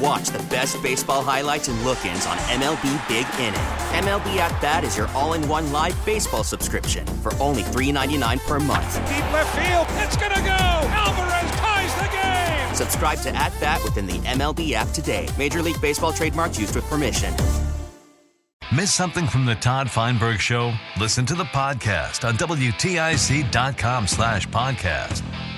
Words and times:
And 0.00 0.06
watch 0.06 0.28
the 0.28 0.38
best 0.50 0.82
baseball 0.82 1.22
highlights 1.22 1.68
and 1.68 1.80
look-ins 1.82 2.26
on 2.26 2.36
MLB 2.38 3.08
Big 3.08 3.26
Inning. 3.38 3.60
MLB 4.04 4.36
At 4.36 4.60
Bat 4.60 4.84
is 4.84 4.96
your 4.96 5.08
all-in-one 5.08 5.72
live 5.72 6.04
baseball 6.04 6.44
subscription 6.44 7.06
for 7.06 7.34
only 7.34 7.62
$3.99 7.62 8.38
per 8.46 8.58
month. 8.60 8.94
Deep 9.08 9.32
left 9.32 9.56
field, 9.58 9.86
it's 10.02 10.16
gonna 10.16 10.40
go. 10.40 10.88
Alvarez 10.90 11.50
ties 11.58 11.94
the 11.96 12.08
game. 12.16 12.74
Subscribe 12.74 13.18
to 13.20 13.34
At 13.34 13.52
Bat 13.60 13.82
within 13.84 14.06
the 14.06 14.18
MLB 14.20 14.72
app 14.72 14.88
today. 14.88 15.28
Major 15.38 15.62
League 15.62 15.80
Baseball 15.80 16.12
trademarks 16.12 16.58
used 16.58 16.74
with 16.74 16.84
permission. 16.84 17.34
Miss 18.74 18.94
something 18.94 19.26
from 19.26 19.46
the 19.46 19.56
Todd 19.56 19.90
Feinberg 19.90 20.38
Show? 20.38 20.72
Listen 20.98 21.26
to 21.26 21.34
the 21.34 21.44
podcast 21.44 22.26
on 22.26 22.36
WTIC.com 22.36 24.06
slash 24.06 24.48
podcast. 24.48 25.49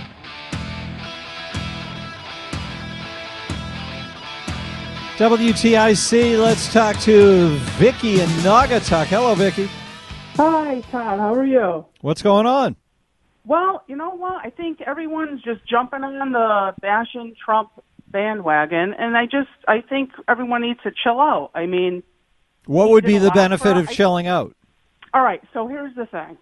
WTIC, 5.23 6.37
let's 6.43 6.73
talk 6.73 6.99
to 6.99 7.51
Vicky 7.79 8.15
in 8.21 8.29
Naugatuck. 8.43 9.07
Hello, 9.07 9.37
Vicky. 9.37 9.69
Hi, 10.35 10.81
Todd. 10.91 11.21
How 11.21 11.33
are 11.33 11.47
you? 11.47 11.87
What's 12.01 12.23
going 12.23 12.45
on? 12.45 12.75
Well, 13.47 13.85
you 13.87 13.95
know 13.95 14.11
what? 14.11 14.45
I 14.45 14.51
think 14.51 14.81
everyone's 14.81 15.41
just 15.41 15.65
jumping 15.65 16.03
on 16.03 16.33
the 16.33 16.75
bashing 16.81 17.37
Trump 17.37 17.71
bandwagon, 18.09 18.95
and 18.95 19.17
I 19.17 19.27
just 19.27 19.51
I 19.69 19.81
think 19.81 20.11
everyone 20.27 20.63
needs 20.63 20.81
to 20.83 20.91
chill 20.91 21.21
out. 21.21 21.53
I 21.55 21.67
mean, 21.67 22.03
what 22.67 22.91
would 22.91 23.05
be 23.05 23.19
the 23.19 23.31
benefit 23.31 23.77
of 23.77 23.89
chilling 23.91 24.27
out? 24.27 24.57
All 25.15 25.23
right, 25.23 25.41
so 25.53 25.69
here's 25.69 25.95
the 25.95 26.07
thing. 26.07 26.37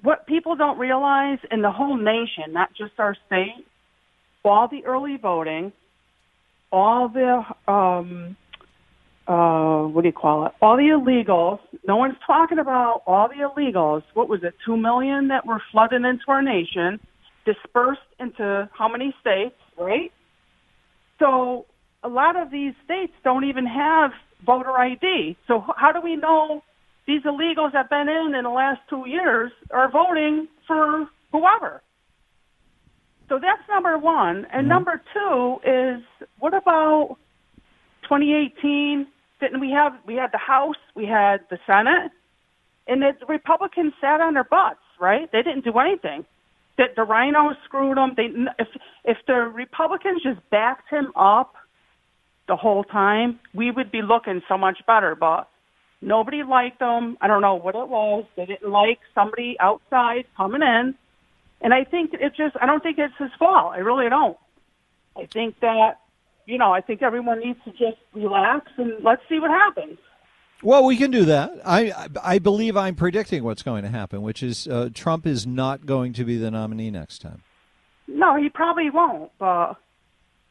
What 0.00 0.26
people 0.26 0.56
don't 0.56 0.78
realize 0.78 1.40
in 1.50 1.60
the 1.60 1.70
whole 1.70 1.98
nation, 1.98 2.54
not 2.54 2.70
just 2.72 2.92
our 2.96 3.14
state, 3.26 3.66
all 4.46 4.66
the 4.66 4.86
early 4.86 5.18
voting, 5.18 5.74
all 6.74 7.08
the 7.08 7.72
um 7.72 8.36
uh 9.28 9.86
what 9.86 10.02
do 10.02 10.08
you 10.08 10.12
call 10.12 10.46
it? 10.46 10.52
All 10.60 10.76
the 10.76 10.82
illegals. 10.82 11.60
No 11.86 11.96
one's 11.96 12.16
talking 12.26 12.58
about 12.58 13.02
all 13.06 13.28
the 13.28 13.48
illegals. 13.48 14.02
What 14.14 14.28
was 14.28 14.40
it? 14.42 14.54
2 14.66 14.76
million 14.76 15.28
that 15.28 15.46
were 15.46 15.62
flooding 15.70 16.04
into 16.04 16.24
our 16.28 16.42
nation, 16.42 16.98
dispersed 17.46 18.00
into 18.18 18.68
how 18.76 18.88
many 18.88 19.14
states, 19.20 19.54
right? 19.78 20.12
So 21.20 21.66
a 22.02 22.08
lot 22.08 22.36
of 22.36 22.50
these 22.50 22.74
states 22.84 23.12
don't 23.22 23.44
even 23.44 23.66
have 23.66 24.10
voter 24.44 24.72
ID. 24.72 25.36
So 25.46 25.64
how 25.76 25.92
do 25.92 26.00
we 26.02 26.16
know 26.16 26.62
these 27.06 27.22
illegals 27.22 27.72
that 27.72 27.86
have 27.88 27.90
been 27.90 28.08
in 28.08 28.34
in 28.34 28.42
the 28.42 28.50
last 28.50 28.80
two 28.90 29.04
years 29.06 29.52
are 29.70 29.90
voting 29.90 30.48
for 30.66 31.08
whoever? 31.30 31.82
So 33.34 33.40
that's 33.40 33.68
number 33.68 33.98
one. 33.98 34.46
And 34.52 34.62
mm-hmm. 34.62 34.68
number 34.68 35.02
two 35.12 35.56
is 35.66 36.28
what 36.38 36.54
about 36.54 37.16
2018? 38.04 39.08
Didn't 39.40 39.60
we 39.60 39.72
have 39.72 39.94
we 40.06 40.14
had 40.14 40.30
the 40.32 40.38
House, 40.38 40.76
we 40.94 41.04
had 41.04 41.40
the 41.50 41.58
Senate, 41.66 42.12
and 42.86 43.02
the 43.02 43.12
Republicans 43.28 43.92
sat 44.00 44.20
on 44.20 44.34
their 44.34 44.44
butts, 44.44 44.78
right? 45.00 45.28
They 45.32 45.42
didn't 45.42 45.64
do 45.64 45.76
anything. 45.80 46.24
That 46.78 46.94
the 46.94 47.02
RINOs 47.02 47.56
screwed 47.64 47.96
them. 47.96 48.12
They 48.16 48.28
if 48.60 48.68
if 49.04 49.16
the 49.26 49.50
Republicans 49.52 50.22
just 50.22 50.38
backed 50.50 50.88
him 50.88 51.10
up 51.16 51.54
the 52.46 52.54
whole 52.54 52.84
time, 52.84 53.40
we 53.52 53.72
would 53.72 53.90
be 53.90 54.02
looking 54.02 54.42
so 54.48 54.56
much 54.56 54.78
better. 54.86 55.16
But 55.16 55.48
nobody 56.00 56.44
liked 56.44 56.78
them. 56.78 57.18
I 57.20 57.26
don't 57.26 57.42
know 57.42 57.56
what 57.56 57.74
it 57.74 57.88
was. 57.88 58.26
They 58.36 58.46
didn't 58.46 58.70
like 58.70 59.00
somebody 59.12 59.56
outside 59.58 60.26
coming 60.36 60.62
in. 60.62 60.94
And 61.64 61.74
I 61.74 61.82
think 61.82 62.10
it's 62.12 62.36
just, 62.36 62.54
I 62.60 62.66
don't 62.66 62.82
think 62.82 62.98
it's 62.98 63.14
his 63.18 63.30
fault. 63.38 63.72
I 63.72 63.78
really 63.78 64.08
don't. 64.08 64.36
I 65.16 65.26
think 65.26 65.58
that, 65.60 66.00
you 66.46 66.58
know, 66.58 66.72
I 66.72 66.82
think 66.82 67.02
everyone 67.02 67.40
needs 67.40 67.58
to 67.64 67.70
just 67.70 67.96
relax 68.12 68.70
and 68.76 69.02
let's 69.02 69.22
see 69.28 69.40
what 69.40 69.50
happens. 69.50 69.98
Well, 70.62 70.84
we 70.84 70.96
can 70.96 71.10
do 71.10 71.24
that. 71.24 71.50
I 71.64 71.92
I 72.22 72.38
believe 72.38 72.76
I'm 72.76 72.94
predicting 72.94 73.44
what's 73.44 73.62
going 73.62 73.82
to 73.82 73.88
happen, 73.88 74.22
which 74.22 74.42
is 74.42 74.68
uh, 74.68 74.88
Trump 74.94 75.26
is 75.26 75.46
not 75.46 75.84
going 75.84 76.12
to 76.14 76.24
be 76.24 76.36
the 76.36 76.50
nominee 76.50 76.90
next 76.90 77.20
time. 77.20 77.42
No, 78.06 78.36
he 78.36 78.48
probably 78.48 78.90
won't. 78.90 79.30
But 79.38 79.74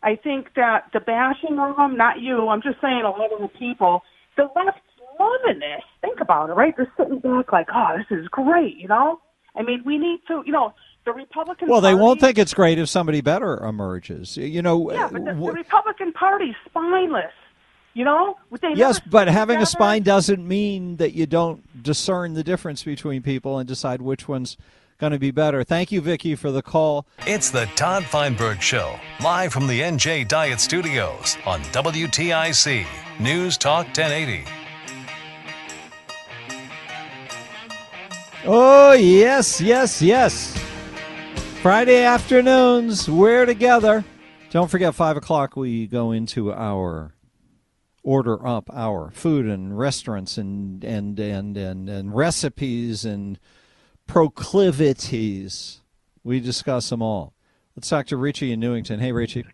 I 0.02 0.16
think 0.16 0.54
that 0.56 0.90
the 0.94 1.00
bashing 1.00 1.58
of 1.60 1.78
him, 1.78 1.96
not 1.96 2.20
you, 2.22 2.48
I'm 2.50 2.62
just 2.62 2.82
saying 2.82 3.02
a 3.04 3.10
lot 3.10 3.32
of 3.32 3.40
the 3.40 3.48
people, 3.60 4.04
the 4.36 4.50
left's 4.56 4.82
loving 5.20 5.60
this. 5.60 5.84
Think 6.02 6.20
about 6.20 6.50
it, 6.50 6.54
right? 6.54 6.76
They're 6.76 6.92
sitting 6.98 7.20
back 7.20 7.52
like, 7.52 7.68
oh, 7.74 7.98
this 7.98 8.20
is 8.20 8.28
great, 8.28 8.78
you 8.78 8.88
know? 8.88 9.20
I 9.56 9.62
mean, 9.62 9.84
we 9.86 9.98
need 9.98 10.20
to, 10.28 10.44
you 10.46 10.52
know, 10.52 10.74
the 11.06 11.14
Republican 11.14 11.68
Well, 11.68 11.82
Party, 11.82 11.96
they 11.96 12.02
won't 12.02 12.20
think 12.20 12.38
it's 12.38 12.54
great 12.54 12.80
if 12.80 12.90
somebody 12.90 13.22
better 13.22 13.58
emerges. 13.64 14.38
You 14.38 14.62
know, 14.62 14.92
yeah, 14.92 15.10
but 15.12 15.26
the, 15.26 15.32
uh, 15.32 15.34
the 15.34 15.52
Republican 15.52 16.14
Party's 16.14 16.56
spineless. 16.66 17.32
You 17.96 18.06
know, 18.06 18.40
yes, 18.74 19.00
but 19.00 19.28
having 19.28 19.58
together. 19.58 19.64
a 19.64 19.68
spine 19.68 20.02
doesn't 20.02 20.48
mean 20.48 20.98
that 20.98 21.14
you 21.14 21.28
don't 21.28 21.84
discern 21.84 22.34
the 22.34 22.44
difference 22.44 22.84
between 22.84 23.22
people 23.22 23.60
and 23.60 23.68
decide 23.68 24.02
which 24.02 24.28
one's 24.28 24.58
going 24.98 25.12
to 25.12 25.20
be 25.20 25.30
better. 25.30 25.64
Thank 25.64 25.92
you, 25.92 26.02
Vicky, 26.02 26.34
for 26.34 26.50
the 26.50 26.64
call. 26.64 27.06
It's 27.28 27.52
the 27.52 27.66
Todd 27.76 28.04
Feinberg 28.06 28.64
Show, 28.64 29.00
live 29.22 29.54
from 29.54 29.68
the 29.68 29.80
NJ 29.82 30.28
Diet 30.28 30.60
Studios 30.60 31.38
on 31.46 31.62
WTIC 31.66 32.88
News 33.20 33.58
Talk 33.58 33.86
1080. 33.88 34.46
Oh, 38.46 38.94
yes, 38.94 39.62
yes, 39.62 40.02
yes. 40.02 40.73
Friday 41.64 42.04
afternoons, 42.04 43.10
we're 43.10 43.46
together. 43.46 44.04
Don't 44.50 44.70
forget, 44.70 44.94
5 44.94 45.16
o'clock, 45.16 45.56
we 45.56 45.88
go 45.88 46.12
into 46.12 46.52
our 46.52 47.16
order 48.04 48.46
up 48.46 48.70
our 48.74 49.12
food 49.12 49.46
and 49.46 49.78
restaurants 49.80 50.38
and, 50.38 50.84
and, 50.84 51.18
and, 51.18 51.56
and, 51.56 51.88
and 51.88 52.14
recipes 52.14 53.06
and 53.06 53.40
proclivities. 54.08 55.80
We 56.22 56.42
discuss 56.42 56.90
them 56.90 57.02
all. 57.02 57.34
Let's 57.78 57.88
talk 57.88 58.08
to 58.08 58.18
Richie 58.18 58.52
in 58.52 58.60
Newington. 58.60 59.00
Hey, 59.00 59.14
Richie. 59.14 59.46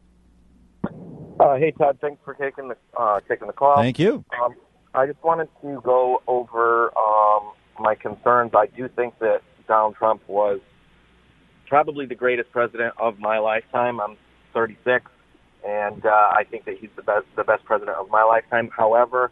Uh, 1.39 1.57
hey, 1.57 1.69
Todd. 1.77 1.99
Thanks 2.01 2.19
for 2.25 2.33
taking 2.33 2.69
the 2.69 2.77
uh, 2.99 3.19
taking 3.29 3.45
the 3.45 3.53
call. 3.53 3.75
Thank 3.75 3.99
you. 3.99 4.25
Um, 4.43 4.55
I 4.95 5.05
just 5.05 5.23
wanted 5.23 5.49
to 5.61 5.79
go 5.83 6.23
over 6.25 6.91
um, 6.97 7.51
my 7.79 7.93
concerns. 7.93 8.53
I 8.55 8.65
do 8.65 8.87
think 8.87 9.19
that 9.19 9.43
Donald 9.67 9.95
Trump 9.95 10.23
was 10.27 10.59
probably 11.69 12.05
the 12.05 12.15
greatest 12.15 12.51
president 12.51 12.93
of 12.97 13.19
my 13.19 13.37
lifetime. 13.37 14.01
I'm 14.01 14.17
36, 14.53 15.05
and 15.65 16.05
uh, 16.05 16.09
I 16.09 16.43
think 16.49 16.65
that 16.65 16.77
he's 16.77 16.89
the 16.95 17.03
best 17.03 17.25
the 17.35 17.43
best 17.43 17.63
president 17.63 17.97
of 17.97 18.09
my 18.09 18.23
lifetime. 18.23 18.69
However, 18.75 19.31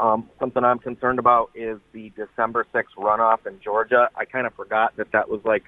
um, 0.00 0.28
something 0.38 0.64
I'm 0.64 0.78
concerned 0.78 1.18
about 1.18 1.50
is 1.54 1.78
the 1.92 2.10
December 2.16 2.66
6th 2.74 2.94
runoff 2.96 3.46
in 3.46 3.60
Georgia. 3.60 4.08
I 4.16 4.24
kind 4.24 4.46
of 4.46 4.54
forgot 4.54 4.96
that 4.96 5.12
that 5.12 5.28
was 5.28 5.40
like 5.44 5.64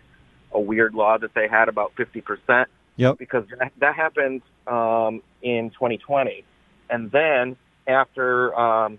a 0.52 0.60
weird 0.60 0.94
law 0.94 1.18
that 1.18 1.34
they 1.34 1.48
had 1.48 1.68
about 1.68 1.94
50%. 1.96 2.66
Yep. 2.96 3.18
Because 3.18 3.44
that, 3.58 3.72
that 3.78 3.94
happened 3.94 4.42
um, 4.66 5.22
in 5.42 5.70
2020. 5.70 6.44
And 6.90 7.10
then 7.10 7.56
after, 7.86 8.54
um, 8.58 8.98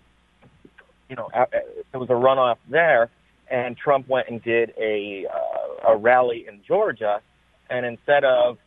you 1.08 1.16
know, 1.16 1.28
there 1.32 2.00
was 2.00 2.10
a 2.10 2.14
runoff 2.14 2.58
there, 2.68 3.10
and 3.50 3.76
Trump 3.76 4.08
went 4.08 4.28
and 4.28 4.42
did 4.42 4.72
a, 4.78 5.26
uh, 5.32 5.55
a 5.86 5.96
rally 5.96 6.46
in 6.48 6.62
Georgia. 6.66 7.20
And 7.68 7.84
instead 7.84 8.24
of 8.24 8.58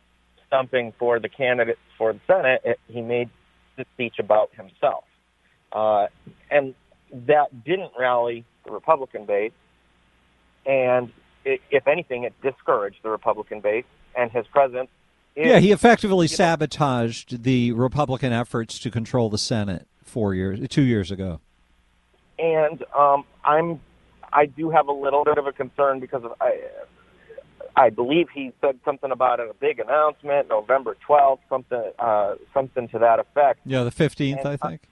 stumping 0.46 0.92
for 0.98 1.18
the 1.18 1.28
candidate 1.28 1.78
for 1.96 2.12
the 2.12 2.20
Senate, 2.26 2.62
it, 2.64 2.80
he 2.88 3.00
made 3.00 3.30
the 3.76 3.84
speech 3.94 4.18
about 4.18 4.50
himself. 4.54 5.04
Uh, 5.72 6.06
and 6.50 6.74
that 7.12 7.64
didn't 7.64 7.92
rally 7.98 8.44
the 8.64 8.72
Republican 8.72 9.26
base. 9.26 9.52
And 10.66 11.12
it, 11.44 11.60
if 11.70 11.86
anything, 11.86 12.24
it 12.24 12.34
discouraged 12.42 12.98
the 13.02 13.10
Republican 13.10 13.60
base 13.60 13.84
and 14.16 14.30
his 14.30 14.46
presence. 14.48 14.88
yeah, 15.36 15.58
he 15.58 15.72
effectively 15.72 16.26
sabotaged 16.26 17.32
know, 17.32 17.38
the 17.38 17.72
Republican 17.72 18.32
efforts 18.32 18.78
to 18.80 18.90
control 18.90 19.30
the 19.30 19.38
Senate 19.38 19.86
four 20.04 20.34
years, 20.34 20.68
two 20.68 20.82
years 20.82 21.10
ago. 21.10 21.40
and 22.38 22.84
um, 22.98 23.24
I'm 23.44 23.80
I 24.32 24.46
do 24.46 24.70
have 24.70 24.88
a 24.88 24.92
little 24.92 25.24
bit 25.24 25.38
of 25.38 25.46
a 25.46 25.52
concern 25.52 26.00
because 26.00 26.24
of, 26.24 26.32
I 26.40 26.60
I 27.80 27.88
believe 27.88 28.28
he 28.28 28.52
said 28.60 28.78
something 28.84 29.10
about 29.10 29.40
a 29.40 29.54
big 29.58 29.80
announcement, 29.80 30.50
November 30.50 30.98
12th, 31.08 31.38
something 31.48 31.82
uh, 31.98 32.34
something 32.52 32.88
to 32.88 32.98
that 32.98 33.18
effect. 33.18 33.60
Yeah, 33.64 33.84
the 33.84 33.90
15th, 33.90 34.44
I 34.44 34.58
think. 34.58 34.82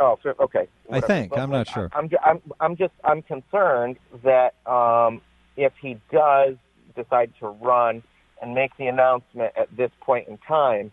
Oh, 0.00 0.18
okay. 0.40 0.66
I 0.90 1.00
think. 1.00 1.28
But, 1.28 1.40
I'm 1.40 1.50
not 1.50 1.68
sure. 1.68 1.90
I'm, 1.92 2.08
I'm, 2.24 2.40
I'm 2.58 2.76
just, 2.76 2.94
I'm 3.04 3.20
concerned 3.20 3.98
that 4.24 4.54
um, 4.66 5.20
if 5.58 5.74
he 5.78 5.98
does 6.10 6.56
decide 6.96 7.32
to 7.40 7.48
run 7.48 8.02
and 8.40 8.54
make 8.54 8.74
the 8.78 8.86
announcement 8.86 9.52
at 9.54 9.68
this 9.76 9.90
point 10.00 10.26
in 10.26 10.38
time, 10.38 10.90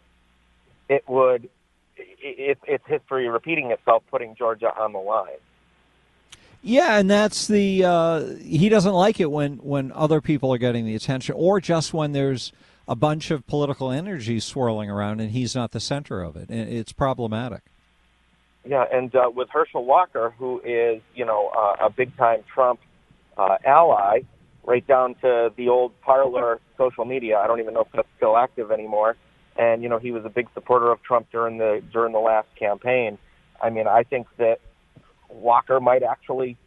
it 0.90 1.08
would, 1.08 1.48
it, 1.96 2.58
it's 2.68 2.84
history 2.86 3.30
repeating 3.30 3.72
itself, 3.72 4.04
putting 4.12 4.36
Georgia 4.36 4.74
on 4.78 4.92
the 4.92 5.00
line. 5.00 5.40
Yeah, 6.62 6.98
and 7.00 7.10
that's 7.10 7.48
the 7.48 7.86
uh, 7.86 8.26
he 8.42 8.68
doesn't 8.68 8.94
like 8.94 9.20
it 9.20 9.32
when 9.32 9.58
when 9.58 9.92
other 9.94 10.20
people 10.20 10.54
are 10.54 10.58
getting 10.58 10.86
the 10.86 10.96
attention, 10.96 11.36
or 11.38 11.62
just 11.62 11.94
when 11.94 12.12
there's 12.12 12.52
a 12.88 12.96
bunch 12.96 13.32
of 13.32 13.46
political 13.48 13.92
energy 13.92 14.40
swirling 14.40 14.90
around 14.90 15.22
and 15.22 15.32
he's 15.32 15.56
not 15.56 15.72
the 15.72 15.80
center 15.80 16.22
of 16.22 16.36
it. 16.36 16.50
It's 16.50 16.92
problematic. 16.92 17.62
Yeah, 18.66 18.84
and 18.92 19.16
uh, 19.16 19.30
with 19.34 19.48
Herschel 19.50 19.86
Walker, 19.86 20.34
who 20.38 20.60
is 20.66 21.02
you 21.16 21.26
know 21.26 21.50
uh, 21.56 21.86
a 21.86 21.90
big 21.90 22.16
time 22.18 22.44
Trump 22.54 22.80
uh, 23.38 23.58
ally, 23.66 24.22
right 24.66 24.86
down 24.86 25.16
to 25.22 25.54
the 25.56 25.70
old 25.70 26.00
Parler 26.02 26.60
social 26.78 27.06
media. 27.06 27.38
I 27.38 27.48
don't 27.48 27.60
even 27.60 27.74
know 27.74 27.82
if 27.82 27.92
that's 27.94 28.08
still 28.18 28.36
active 28.36 28.72
anymore. 28.72 29.16
And 29.56 29.82
you 29.82 29.88
know 29.88 29.98
he 29.98 30.12
was 30.12 30.26
a 30.26 30.30
big 30.30 30.48
supporter 30.54 30.92
of 30.92 31.02
Trump 31.04 31.28
during 31.32 31.58
the 31.58 31.82
during 31.94 32.12
the 32.12 32.20
last 32.20 32.48
campaign. 32.58 33.18
I 33.62 33.70
mean, 33.70 33.88
I 33.88 34.04
think 34.04 34.28
that 34.38 34.60
Walker 35.30 35.80
might 35.80 36.04
actually 36.04 36.58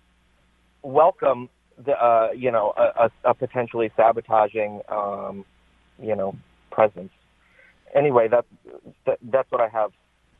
welcome 0.82 1.48
the 1.78 1.92
uh, 1.92 2.30
you 2.34 2.50
know 2.50 2.72
a, 2.76 3.04
a, 3.04 3.30
a 3.30 3.34
potentially 3.34 3.90
sabotaging 3.96 4.80
um, 4.88 5.44
you 6.00 6.16
know 6.16 6.36
presence. 6.70 7.12
Anyway, 7.94 8.28
that's 8.28 8.46
that, 9.06 9.18
that's 9.22 9.50
what 9.50 9.60
I 9.60 9.68
have. 9.68 9.92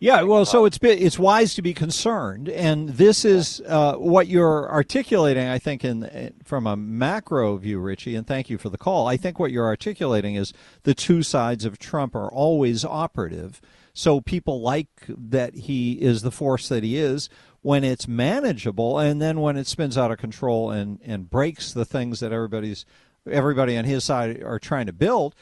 Yeah, 0.02 0.22
well, 0.22 0.44
so 0.44 0.64
it's 0.64 0.80
it's 0.82 1.16
wise 1.16 1.54
to 1.54 1.62
be 1.62 1.72
concerned, 1.72 2.48
and 2.48 2.88
this 2.88 3.24
is 3.24 3.62
uh, 3.69 3.94
what 3.94 4.26
you're 4.26 4.69
articulating. 4.69 5.46
I 5.46 5.60
think, 5.60 5.84
in 5.84 6.34
from 6.42 6.66
a 6.66 6.74
macro 6.74 7.56
view, 7.56 7.78
Richie, 7.78 8.16
and 8.16 8.26
thank 8.26 8.50
you 8.50 8.58
for 8.58 8.69
the 8.69 8.78
call. 8.78 9.06
I 9.06 9.16
think 9.16 9.38
what 9.38 9.52
you're 9.52 9.66
articulating 9.66 10.34
is 10.34 10.52
the 10.82 10.92
two 10.92 11.22
sides 11.22 11.64
of 11.64 11.78
Trump 11.78 12.16
are 12.16 12.28
always 12.28 12.84
operative. 12.84 13.60
So 13.94 14.20
people 14.20 14.60
like 14.60 14.88
that 15.08 15.54
he 15.54 15.92
is 15.92 16.22
the 16.22 16.32
force 16.32 16.69
that 16.69 16.82
he 16.82 16.96
is 16.96 17.28
when 17.62 17.84
it's 17.84 18.06
manageable, 18.06 18.98
and 18.98 19.22
then 19.22 19.40
when 19.40 19.56
it 19.56 19.66
spins 19.66 19.96
out 19.96 20.10
of 20.10 20.18
control 20.18 20.70
and 20.70 21.00
and 21.04 21.30
breaks 21.30 21.72
the 21.72 21.84
things 21.84 22.20
that 22.20 22.32
everybody's 22.32 22.84
everybody 23.30 23.78
on 23.78 23.84
his 23.84 24.04
side 24.04 24.42
are 24.42 24.58
trying 24.58 24.86
to 24.86 24.92
build, 24.92 25.34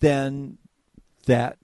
then 0.00 0.58
that 1.26 1.58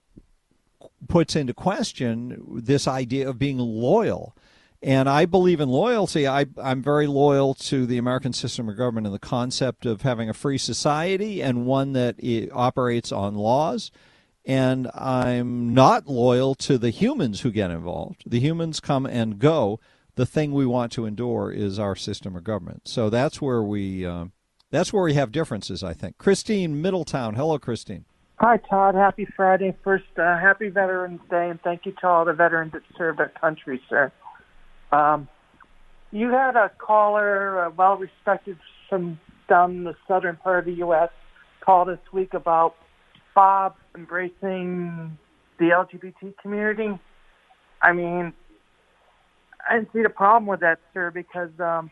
puts 1.07 1.35
into 1.35 1.53
question 1.53 2.61
this 2.63 2.87
idea 2.87 3.27
of 3.27 3.39
being 3.39 3.57
loyal. 3.57 4.35
And 4.81 5.07
I 5.07 5.25
believe 5.25 5.61
in 5.61 5.69
loyalty. 5.69 6.27
I, 6.27 6.45
am 6.57 6.81
very 6.81 7.07
loyal 7.07 7.53
to 7.55 7.85
the 7.85 7.97
American 7.97 8.33
system 8.33 8.67
of 8.67 8.75
government 8.75 9.07
and 9.07 9.15
the 9.15 9.19
concept 9.19 9.85
of 9.85 10.01
having 10.01 10.29
a 10.29 10.33
free 10.33 10.57
society 10.57 11.41
and 11.41 11.65
one 11.65 11.93
that 11.93 12.17
operates 12.51 13.11
on 13.11 13.35
laws. 13.35 13.91
And 14.45 14.91
I'm 14.93 15.73
not 15.73 16.07
loyal 16.07 16.53
to 16.55 16.77
the 16.77 16.89
humans 16.89 17.41
who 17.41 17.51
get 17.51 17.71
involved. 17.71 18.23
The 18.25 18.41
humans 18.41 18.81
come 18.81 19.05
and 19.05 19.39
go, 19.39 19.79
the 20.15 20.25
thing 20.25 20.51
we 20.51 20.65
want 20.65 20.91
to 20.93 21.05
endure 21.05 21.51
is 21.51 21.79
our 21.79 21.95
system 21.95 22.35
of 22.35 22.43
government. 22.43 22.87
So 22.87 23.09
that's 23.09 23.41
where 23.41 23.63
we 23.63 24.05
uh, 24.05 24.25
that's 24.69 24.91
where 24.91 25.03
we 25.03 25.13
have 25.13 25.31
differences, 25.31 25.83
I 25.83 25.93
think. 25.93 26.17
Christine 26.17 26.81
Middletown, 26.81 27.35
hello, 27.35 27.59
Christine. 27.59 28.05
Hi, 28.37 28.57
Todd. 28.57 28.95
Happy 28.95 29.27
Friday. 29.35 29.75
First, 29.83 30.05
uh, 30.17 30.37
happy 30.39 30.69
Veterans 30.69 31.21
Day, 31.29 31.49
and 31.49 31.61
thank 31.61 31.85
you 31.85 31.93
to 32.01 32.07
all 32.07 32.25
the 32.25 32.33
veterans 32.33 32.73
that 32.73 32.81
served 32.97 33.19
our 33.19 33.29
country, 33.29 33.81
sir. 33.89 34.11
Um, 34.91 35.27
you 36.11 36.29
had 36.29 36.55
a 36.55 36.71
caller, 36.77 37.63
a 37.63 37.69
well 37.69 37.97
respected 37.97 38.57
from 38.89 39.19
down 39.47 39.83
the 39.83 39.95
southern 40.07 40.35
part 40.37 40.59
of 40.59 40.65
the 40.65 40.79
U.S., 40.79 41.09
call 41.61 41.85
this 41.85 41.99
week 42.11 42.33
about 42.33 42.75
Bob 43.35 43.75
embracing 43.95 45.17
the 45.59 45.65
LGBT 45.65 46.35
community. 46.41 46.99
I 47.81 47.93
mean, 47.93 48.33
I 49.69 49.75
didn't 49.75 49.93
see 49.93 50.03
the 50.03 50.09
problem 50.09 50.45
with 50.45 50.59
that, 50.59 50.79
sir, 50.93 51.11
because 51.11 51.51
um, 51.59 51.89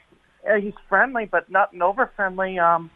he's 0.60 0.74
friendly, 0.90 1.26
but 1.26 1.50
not 1.50 1.70
over 1.80 2.12
friendly. 2.16 2.60
Um, 2.60 2.90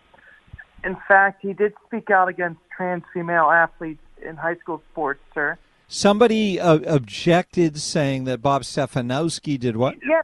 in 0.84 0.98
fact, 1.08 1.42
he 1.42 1.54
did 1.54 1.74
speak 1.88 2.10
out 2.10 2.28
against 2.28 2.60
trans 2.76 3.04
female 3.14 3.50
athletes 3.50 4.02
in 4.22 4.36
high 4.36 4.56
school 4.58 4.82
sports, 4.92 5.22
sir. 5.34 5.58
Somebody 5.88 6.60
uh, 6.60 6.80
objected, 6.88 7.80
saying 7.80 8.24
that 8.26 8.42
Bob 8.42 8.64
Stefanowski 8.64 9.60
did 9.60 9.78
what? 9.78 9.96
Yeah, 10.06 10.22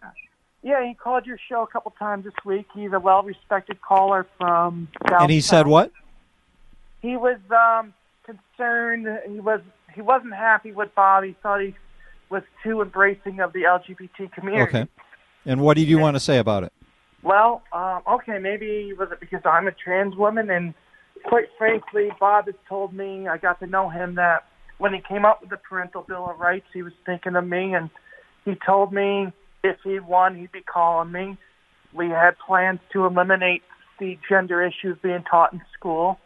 yeah. 0.63 0.88
He 0.88 0.95
called 0.95 1.25
your 1.25 1.38
show 1.50 1.62
a 1.62 1.68
couple 1.68 1.92
times 2.00 2.25
this 2.25 2.33
week. 2.44 2.65
He's 2.74 2.92
a 2.94 3.00
well-respected 3.00 3.81
caller 3.81 4.25
from 4.38 4.88
South. 5.07 5.21
And 5.21 5.31
he 5.31 5.39
said 5.39 5.68
what? 5.68 5.92
He 7.01 7.15
was 7.15 7.38
um, 7.51 7.94
concerned. 8.25 9.07
He 9.30 9.39
was 9.39 9.62
he 9.94 10.01
wasn't 10.01 10.33
happy 10.33 10.71
with 10.71 10.94
Bob. 10.95 11.24
He 11.24 11.36
thought 11.44 11.62
he 11.62 11.75
was 12.31 12.44
too 12.63 12.81
embracing 12.81 13.39
of 13.42 13.54
the 13.54 13.63
LGBT 13.63 14.31
community. 14.31 14.78
Okay. 14.78 14.88
And 15.45 15.62
what 15.62 15.75
did 15.75 15.88
you 15.88 16.00
want 16.00 16.16
to 16.16 16.19
say 16.19 16.38
about 16.38 16.63
it? 16.63 16.74
Well, 17.24 17.62
um, 17.74 18.01
okay, 18.10 18.39
maybe 18.39 18.94
was 18.94 19.10
it 19.12 19.19
because 19.19 19.42
I'm 19.45 19.68
a 19.68 19.72
trans 19.72 20.16
woman, 20.16 20.50
and 20.50 20.74
quite 21.25 21.45
frankly, 21.57 22.10
Bob 22.19 22.45
has 22.45 22.56
told 22.68 22.94
me 22.94 23.28
I 23.28 23.38
got 23.38 23.60
to 23.60 23.68
know 23.68 23.89
him 23.89 24.16
that 24.16 24.45
when 24.78 24.94
he 24.94 25.01
came 25.07 25.25
up 25.25 25.42
with 25.42 25.51
the 25.51 25.57
Parental 25.57 26.01
Bill 26.01 26.28
of 26.30 26.39
Rights, 26.39 26.66
he 26.74 26.81
was 26.81 26.94
thinking 27.06 27.36
of 27.36 27.45
me, 27.45 27.75
and 27.75 27.89
he 28.45 28.54
told 28.66 28.92
me 28.92 29.31
if 29.63 29.77
he 29.84 30.00
won, 30.00 30.36
he'd 30.36 30.51
be 30.51 30.62
calling 30.62 31.12
me. 31.12 31.38
We 31.94 32.10
had 32.10 32.31
plans 32.39 32.80
to 32.94 33.06
eliminate 33.06 33.62
the 34.00 34.18
gender 34.27 34.63
issues 34.63 34.98
being 35.04 35.24
taught 35.30 35.54
in 35.54 35.62
school, 35.77 36.18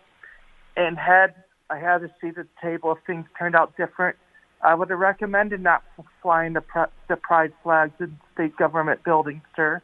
and 0.78 0.98
had 0.98 1.36
I 1.70 1.80
had 1.80 2.00
to 2.00 2.10
see 2.22 2.30
the 2.30 2.48
table 2.62 2.94
if 2.94 3.00
things 3.06 3.26
turned 3.38 3.56
out 3.56 3.76
different. 3.76 4.18
I 4.62 4.74
would 4.74 4.90
have 4.90 5.00
recommended 5.00 5.60
not 5.62 5.84
flying 6.22 6.54
the, 6.54 6.62
pr- 6.62 6.86
the 7.08 7.18
pride 7.18 7.54
flags 7.64 7.94
in 8.00 8.18
state 8.34 8.56
government 8.58 9.04
buildings, 9.04 9.42
sir. 9.56 9.82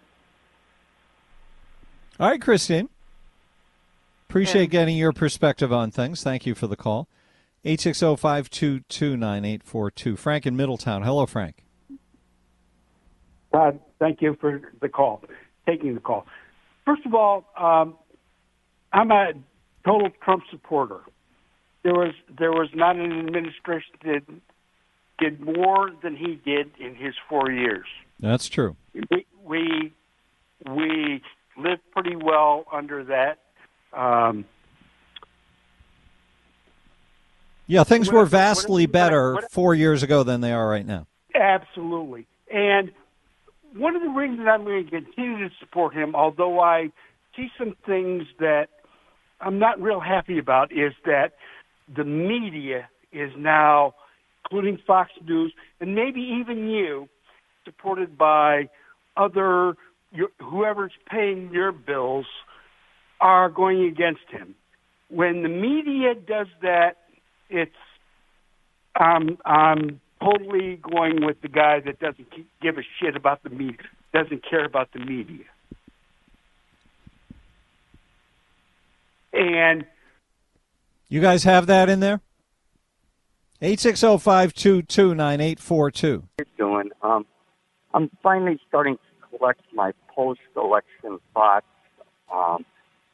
All 2.20 2.30
right, 2.30 2.42
Christine. 2.42 2.90
Appreciate 4.30 4.70
getting 4.70 4.96
your 4.96 5.12
perspective 5.12 5.74
on 5.74 5.90
things. 5.92 6.24
Thank 6.24 6.46
you 6.46 6.56
for 6.56 6.68
the 6.68 6.78
call. 6.78 7.10
860-522-9842. 7.66 10.18
Frank 10.18 10.46
in 10.46 10.56
Middletown. 10.56 11.04
Hello, 11.04 11.26
Frank. 11.26 11.66
Todd, 13.52 13.82
thank 14.00 14.22
you 14.22 14.38
for 14.40 14.62
the 14.82 14.88
call, 14.88 15.22
taking 15.68 15.96
the 15.96 16.00
call. 16.00 16.26
First 16.86 17.06
of 17.06 17.14
all, 17.14 17.44
um, 17.58 17.96
I'm 18.94 19.12
a 19.12 19.34
total 19.86 20.10
Trump 20.24 20.44
supporter. 20.50 21.02
There 21.84 21.94
was 21.94 22.14
there 22.38 22.52
was 22.52 22.70
not 22.74 22.96
an 22.96 23.12
administration 23.12 23.94
that 24.04 24.22
did 25.20 25.40
more 25.40 25.92
than 26.02 26.16
he 26.16 26.40
did 26.44 26.72
in 26.80 26.96
his 26.96 27.14
four 27.30 27.52
years. 27.52 27.86
That's 28.20 28.48
true. 28.48 28.76
We 28.94 29.26
we, 29.44 29.94
we 30.68 31.22
lived 31.58 31.82
pretty 31.92 32.16
well 32.16 32.66
under 32.72 33.04
that. 33.06 33.40
Um, 33.94 34.46
yeah, 37.68 37.84
things 37.84 38.12
were 38.12 38.26
vastly 38.26 38.86
better 38.86 39.40
four 39.52 39.76
years 39.76 40.04
ago 40.04 40.24
than 40.24 40.42
they 40.42 40.52
are 40.52 40.68
right 40.68 40.86
now. 40.86 41.08
Absolutely. 41.36 42.28
And 42.54 42.92
one 43.76 43.96
of 43.96 44.02
the 44.02 44.10
reasons 44.10 44.48
I'm 44.50 44.64
going 44.64 44.86
to 44.86 44.92
continue 44.92 45.48
to 45.48 45.56
support 45.60 45.94
him, 45.94 46.16
although 46.16 46.60
I 46.60 46.92
see 47.36 47.50
some 47.58 47.76
things 47.86 48.24
that 48.40 48.68
I'm 49.40 49.60
not 49.60 49.82
real 49.82 50.00
happy 50.00 50.38
about, 50.38 50.72
is 50.72 50.94
that 51.06 51.34
the 51.94 52.04
media 52.04 52.90
is 53.12 53.32
now, 53.38 53.96
including 54.52 54.78
Fox 54.86 55.12
News 55.26 55.54
and 55.80 55.96
maybe 55.96 56.20
even 56.20 56.70
you, 56.70 57.08
supported 57.64 58.18
by 58.18 58.70
other 59.16 59.76
your, 60.12 60.30
whoever's 60.40 60.92
paying 61.10 61.52
your 61.54 61.72
bills 61.72 62.26
are 63.22 63.50
going 63.50 63.84
against 63.84 64.28
him. 64.30 64.56
When 65.10 65.44
the 65.44 65.50
media 65.50 66.16
does 66.16 66.48
that, 66.62 66.98
it's 67.50 67.72
um, 69.00 69.38
I'm 69.46 70.02
totally 70.22 70.78
going 70.78 71.26
with 71.26 71.42
the 71.42 71.48
guy 71.48 71.80
that 71.86 72.00
doesn't 72.00 72.28
give 72.62 72.78
a 72.78 72.82
shit 73.00 73.16
about 73.16 73.44
the 73.44 73.50
media, 73.50 73.78
doesn't 74.14 74.44
care 74.48 74.66
about 74.66 74.92
the 74.92 75.00
media. 75.00 75.46
And 79.34 79.86
you 81.08 81.22
guys 81.22 81.46
have 81.46 81.68
that 81.68 81.88
in 81.88 82.02
there? 82.02 82.22
860-522-9842. 83.62 86.24
Doing. 86.58 86.90
Um, 87.04 87.28
I'm 87.94 88.10
finally 88.24 88.60
starting 88.68 88.98
to 88.98 89.02
collect 89.38 89.62
my 89.74 89.92
post-election 90.16 91.20
thoughts. 91.34 91.68
Um, 92.34 92.66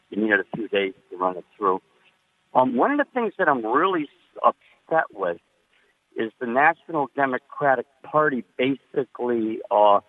you 0.10 0.22
needed 0.22 0.40
a 0.40 0.46
few 0.56 0.70
days 0.70 0.94
to 1.12 1.18
run 1.18 1.36
it 1.38 1.44
through. 1.58 1.82
Um, 2.54 2.78
one 2.78 2.92
of 2.92 2.98
the 2.98 3.04
things 3.14 3.34
that 3.38 3.50
I'm 3.50 3.66
really 3.66 4.08
upset 4.46 5.04
with 5.14 5.38
is 6.16 6.32
the 6.40 6.48
National 6.48 7.10
Democratic 7.16 7.88
Party 8.04 8.46
basically 8.58 9.60
uh, 9.70 10.00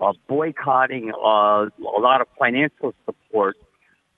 uh, 0.00 0.12
boycotting 0.28 1.10
uh, 1.12 1.66
a 1.66 1.98
lot 1.98 2.20
of 2.20 2.28
financial 2.38 2.94
support 3.04 3.56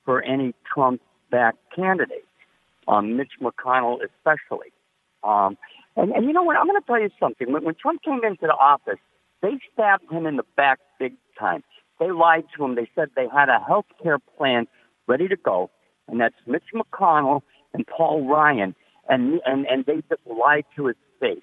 for 0.05 0.21
any 0.23 0.55
Trump-backed 0.73 1.59
candidate, 1.75 2.27
um, 2.87 3.17
Mitch 3.17 3.33
McConnell 3.41 4.01
especially. 4.05 4.71
Um, 5.23 5.57
and, 5.97 6.13
and 6.13 6.25
you 6.27 6.33
know 6.33 6.43
what? 6.43 6.57
I'm 6.57 6.67
going 6.67 6.81
to 6.81 6.87
tell 6.87 7.01
you 7.01 7.11
something. 7.19 7.53
When, 7.53 7.65
when 7.65 7.75
Trump 7.75 8.03
came 8.03 8.21
into 8.25 8.47
the 8.47 8.57
office, 8.59 8.99
they 9.43 9.59
stabbed 9.73 10.11
him 10.11 10.27
in 10.27 10.37
the 10.37 10.45
back 10.57 10.79
big 10.99 11.15
time. 11.39 11.63
They 11.99 12.11
lied 12.11 12.45
to 12.57 12.65
him. 12.65 12.75
They 12.75 12.89
said 12.95 13.09
they 13.17 13.29
had 13.33 13.49
a 13.49 13.59
health 13.67 13.87
care 14.03 14.19
plan 14.19 14.67
ready 15.07 15.29
to 15.29 15.37
go, 15.37 15.71
and 16.09 16.21
that's 16.21 16.35
Mitch 16.47 16.65
McConnell 16.75 17.41
and 17.73 17.87
Paul 17.87 18.27
Ryan, 18.29 18.75
and 19.09 19.41
and 19.47 19.67
and 19.67 19.87
they 19.87 20.03
just 20.09 20.21
lied 20.27 20.65
to 20.77 20.87
his 20.87 20.97
face. 21.21 21.39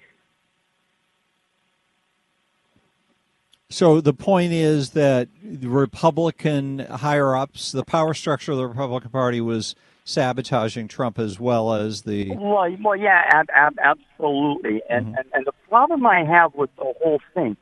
So 3.70 4.00
the 4.00 4.14
point 4.14 4.52
is 4.52 4.90
that 4.90 5.28
the 5.42 5.68
Republican 5.68 6.78
higher 6.78 7.34
ups, 7.34 7.72
the 7.72 7.84
power 7.84 8.14
structure 8.14 8.52
of 8.52 8.58
the 8.58 8.68
Republican 8.68 9.10
Party 9.10 9.40
was 9.40 9.74
sabotaging 10.04 10.88
Trump 10.88 11.18
as 11.18 11.40
well 11.40 11.72
as 11.74 12.02
the. 12.02 12.30
Well, 12.36 12.76
well 12.82 12.96
yeah, 12.96 13.22
ab- 13.28 13.50
ab- 13.54 13.78
absolutely. 13.82 14.82
And, 14.88 15.06
mm-hmm. 15.06 15.14
and 15.16 15.26
and 15.32 15.46
the 15.46 15.52
problem 15.68 16.06
I 16.06 16.24
have 16.24 16.54
with 16.54 16.70
the 16.76 16.92
whole 17.02 17.20
thing, 17.34 17.56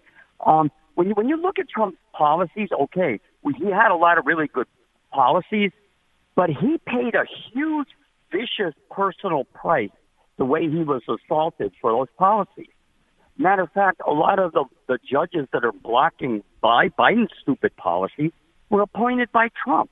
um, 0.44 0.70
when 0.94 1.08
you 1.08 1.14
when 1.14 1.28
you 1.28 1.40
look 1.40 1.58
at 1.58 1.68
Trump's 1.68 1.98
policies, 2.12 2.68
okay, 2.78 3.20
he 3.56 3.66
had 3.66 3.90
a 3.90 3.96
lot 3.96 4.18
of 4.18 4.26
really 4.26 4.48
good 4.48 4.66
policies, 5.10 5.70
but 6.34 6.50
he 6.50 6.78
paid 6.86 7.14
a 7.14 7.24
huge, 7.52 7.88
vicious 8.30 8.74
personal 8.90 9.44
price 9.44 9.90
the 10.38 10.44
way 10.44 10.62
he 10.62 10.82
was 10.82 11.02
assaulted 11.08 11.72
for 11.80 11.92
those 11.92 12.08
policies. 12.18 12.68
Matter 13.38 13.62
of 13.62 13.72
fact, 13.72 14.00
a 14.06 14.12
lot 14.12 14.38
of 14.38 14.52
the, 14.52 14.64
the 14.88 14.98
judges 15.10 15.48
that 15.52 15.64
are 15.64 15.72
blocking 15.72 16.42
by 16.60 16.88
Biden's 16.88 17.30
stupid 17.40 17.74
policy 17.76 18.32
were 18.70 18.82
appointed 18.82 19.30
by 19.32 19.48
Trump. 19.64 19.90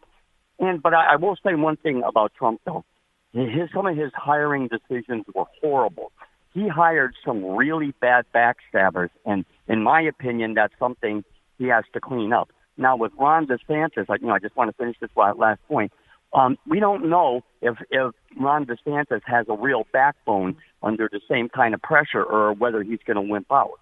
And 0.61 0.83
but 0.83 0.95
I, 0.95 1.15
I 1.15 1.17
will 1.17 1.37
say 1.45 1.55
one 1.55 1.77
thing 1.77 2.03
about 2.07 2.33
Trump 2.35 2.61
though. 2.65 2.85
His 3.33 3.71
some 3.75 3.87
of 3.87 3.97
his 3.97 4.13
hiring 4.15 4.69
decisions 4.69 5.25
were 5.35 5.47
horrible. 5.61 6.13
He 6.53 6.69
hired 6.69 7.15
some 7.25 7.45
really 7.45 7.95
bad 8.01 8.27
backstabbers, 8.35 9.11
and 9.25 9.45
in 9.69 9.83
my 9.83 10.03
opinion, 10.03 10.55
that's 10.55 10.75
something 10.79 11.25
he 11.59 11.67
has 11.67 11.85
to 11.95 12.01
clean 12.01 12.33
up. 12.33 12.51
Now 12.77 12.97
with 12.97 13.13
Ron 13.19 13.47
DeSantis, 13.47 14.07
I, 14.09 14.17
you 14.21 14.27
know, 14.27 14.35
I 14.35 14.39
just 14.41 14.57
want 14.57 14.71
to 14.71 14.77
finish 14.77 14.97
this 15.01 15.11
last 15.17 15.61
point. 15.69 15.93
Um, 16.33 16.59
we 16.67 16.81
don't 16.81 17.09
know 17.09 17.43
if 17.63 17.77
if 17.91 18.13
Ron 18.39 18.67
DeSantis 18.67 19.23
has 19.27 19.47
a 19.49 19.55
real 19.55 19.87
backbone 19.93 20.57
under 20.83 21.09
the 21.11 21.21
same 21.29 21.49
kind 21.49 21.75
of 21.75 21.83
pressure, 21.83 22.23
or 22.23 22.53
whether 22.53 22.83
he's 22.83 23.01
going 23.07 23.17
to 23.17 23.23
wimp 23.23 23.51
out. 23.51 23.81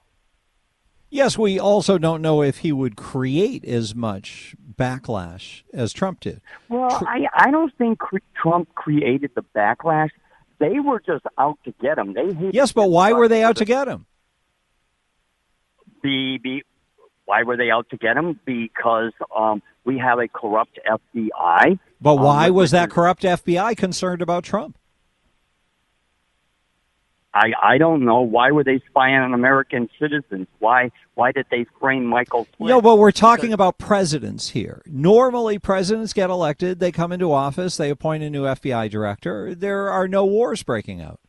Yes, 1.10 1.38
we 1.38 1.58
also 1.58 1.96
don't 1.96 2.20
know 2.20 2.42
if 2.42 2.58
he 2.58 2.72
would 2.72 2.96
create 2.96 3.64
as 3.64 3.94
much 3.94 4.54
backlash 4.74 5.62
as 5.72 5.92
Trump 5.92 6.20
did. 6.20 6.40
Well, 6.68 6.90
Tr- 6.90 7.08
I 7.08 7.26
I 7.34 7.50
don't 7.50 7.74
think 7.76 8.00
Trump 8.40 8.74
created 8.74 9.30
the 9.34 9.42
backlash. 9.54 10.10
They 10.58 10.80
were 10.80 11.00
just 11.00 11.24
out 11.38 11.58
to 11.64 11.72
get 11.80 11.98
him. 11.98 12.14
They 12.14 12.50
yes, 12.52 12.72
but 12.72 12.90
why 12.90 13.12
were 13.12 13.28
they 13.28 13.42
out 13.42 13.56
to 13.56 13.64
get 13.64 13.88
him? 13.88 14.06
Be, 16.02 16.38
be, 16.38 16.62
why 17.24 17.42
were 17.42 17.56
they 17.56 17.70
out 17.70 17.90
to 17.90 17.96
get 17.96 18.16
him? 18.16 18.38
Because 18.44 19.12
um, 19.36 19.62
we 19.84 19.98
have 19.98 20.18
a 20.18 20.28
corrupt 20.28 20.78
FBI. 20.86 21.78
But 22.00 22.16
why 22.16 22.48
um, 22.48 22.54
was 22.54 22.70
that 22.70 22.90
corrupt 22.90 23.22
FBI 23.22 23.76
concerned 23.76 24.22
about 24.22 24.44
Trump? 24.44 24.77
I, 27.34 27.52
I 27.62 27.78
don't 27.78 28.04
know. 28.04 28.20
Why 28.20 28.50
were 28.50 28.64
they 28.64 28.80
spying 28.88 29.16
on 29.16 29.34
American 29.34 29.88
citizens? 29.98 30.46
Why 30.58 30.90
why 31.14 31.32
did 31.32 31.46
they 31.50 31.66
frame 31.78 32.06
Michael 32.06 32.46
Flynn? 32.56 32.70
No, 32.70 32.80
but 32.80 32.96
we're 32.96 33.10
talking 33.10 33.52
about 33.52 33.76
presidents 33.76 34.50
here. 34.50 34.82
Normally, 34.86 35.58
presidents 35.58 36.12
get 36.12 36.30
elected, 36.30 36.80
they 36.80 36.92
come 36.92 37.12
into 37.12 37.32
office, 37.32 37.76
they 37.76 37.90
appoint 37.90 38.22
a 38.22 38.30
new 38.30 38.44
FBI 38.44 38.88
director. 38.90 39.54
There 39.54 39.90
are 39.90 40.08
no 40.08 40.24
wars 40.24 40.62
breaking 40.62 41.02
out 41.02 41.20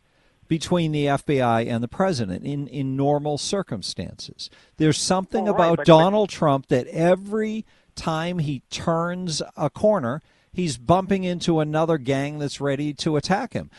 between 0.48 0.91
the 0.91 1.06
FBI 1.06 1.68
and 1.68 1.84
the 1.84 1.88
president 1.88 2.46
in, 2.46 2.68
in 2.68 2.96
normal 2.96 3.38
circumstances. 3.38 4.50
There's 4.77 4.98
something 4.98 5.46
right, 5.46 5.56
about 5.56 5.77
but, 5.77 5.86
Donald 5.86 6.29
but, 6.29 6.36
Trump 6.36 6.68
that 6.68 6.88
every 6.88 7.65
time 7.96 8.39
he 8.39 8.63
turns 8.70 9.41
a 9.58 9.70
corner, 9.70 10.22
he's 10.51 10.77
bumping 10.77 11.24
into 11.24 11.60
another 11.60 11.98
gang 11.98 12.39
that's 12.39 12.62
ready 12.62 12.94
to 12.96 13.15
attack 13.18 13.53
him 13.53 13.70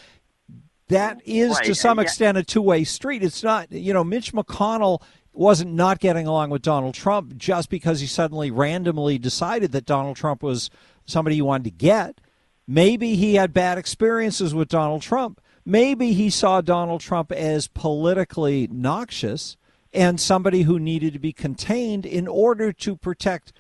that 0.90 1.23
is 1.25 1.52
right. 1.52 1.64
to 1.64 1.75
some 1.75 1.99
extent 1.99 2.38
a 2.38 2.44
two-way 2.44 2.85
street. 2.85 3.23
It's 3.23 3.42
not, 3.42 3.73
you 3.73 3.92
know, 3.92 4.04
Mitch 4.04 4.32
McConnell 4.32 5.02
wasn't 5.32 5.73
not 5.73 6.00
getting 6.00 6.26
along 6.26 6.50
with 6.50 6.62
Donald 6.62 6.94
Trump 6.94 7.37
just 7.37 7.70
because 7.70 8.00
he 8.00 8.06
suddenly 8.06 8.50
randomly 8.50 9.18
decided 9.18 9.73
that 9.73 9.87
Donald 9.87 10.16
Trump 10.16 10.42
was 10.42 10.70
somebody 11.06 11.37
he 11.37 11.42
wanted 11.42 11.64
to 11.64 11.70
get. 11.70 12.20
Maybe 12.66 13.14
he 13.14 13.35
had 13.35 13.52
bad 13.52 13.78
experiences 13.78 14.54
with 14.54 14.68
Donald 14.68 15.02
Trump. 15.02 15.40
Maybe 15.64 16.12
he 16.12 16.30
saw 16.30 16.61
Donald 16.61 17.00
Trump 17.00 17.32
as 17.32 17.68
politically 17.68 18.68
noxious 18.70 19.56
and 19.92 20.20
somebody 20.20 20.62
who 20.62 20.78
needed 20.78 21.12
to 21.12 21.18
be 21.18 21.32
contained 21.32 22.06
in 22.06 22.28
order 22.28 22.73
to 22.73 22.97
protect 22.97 23.52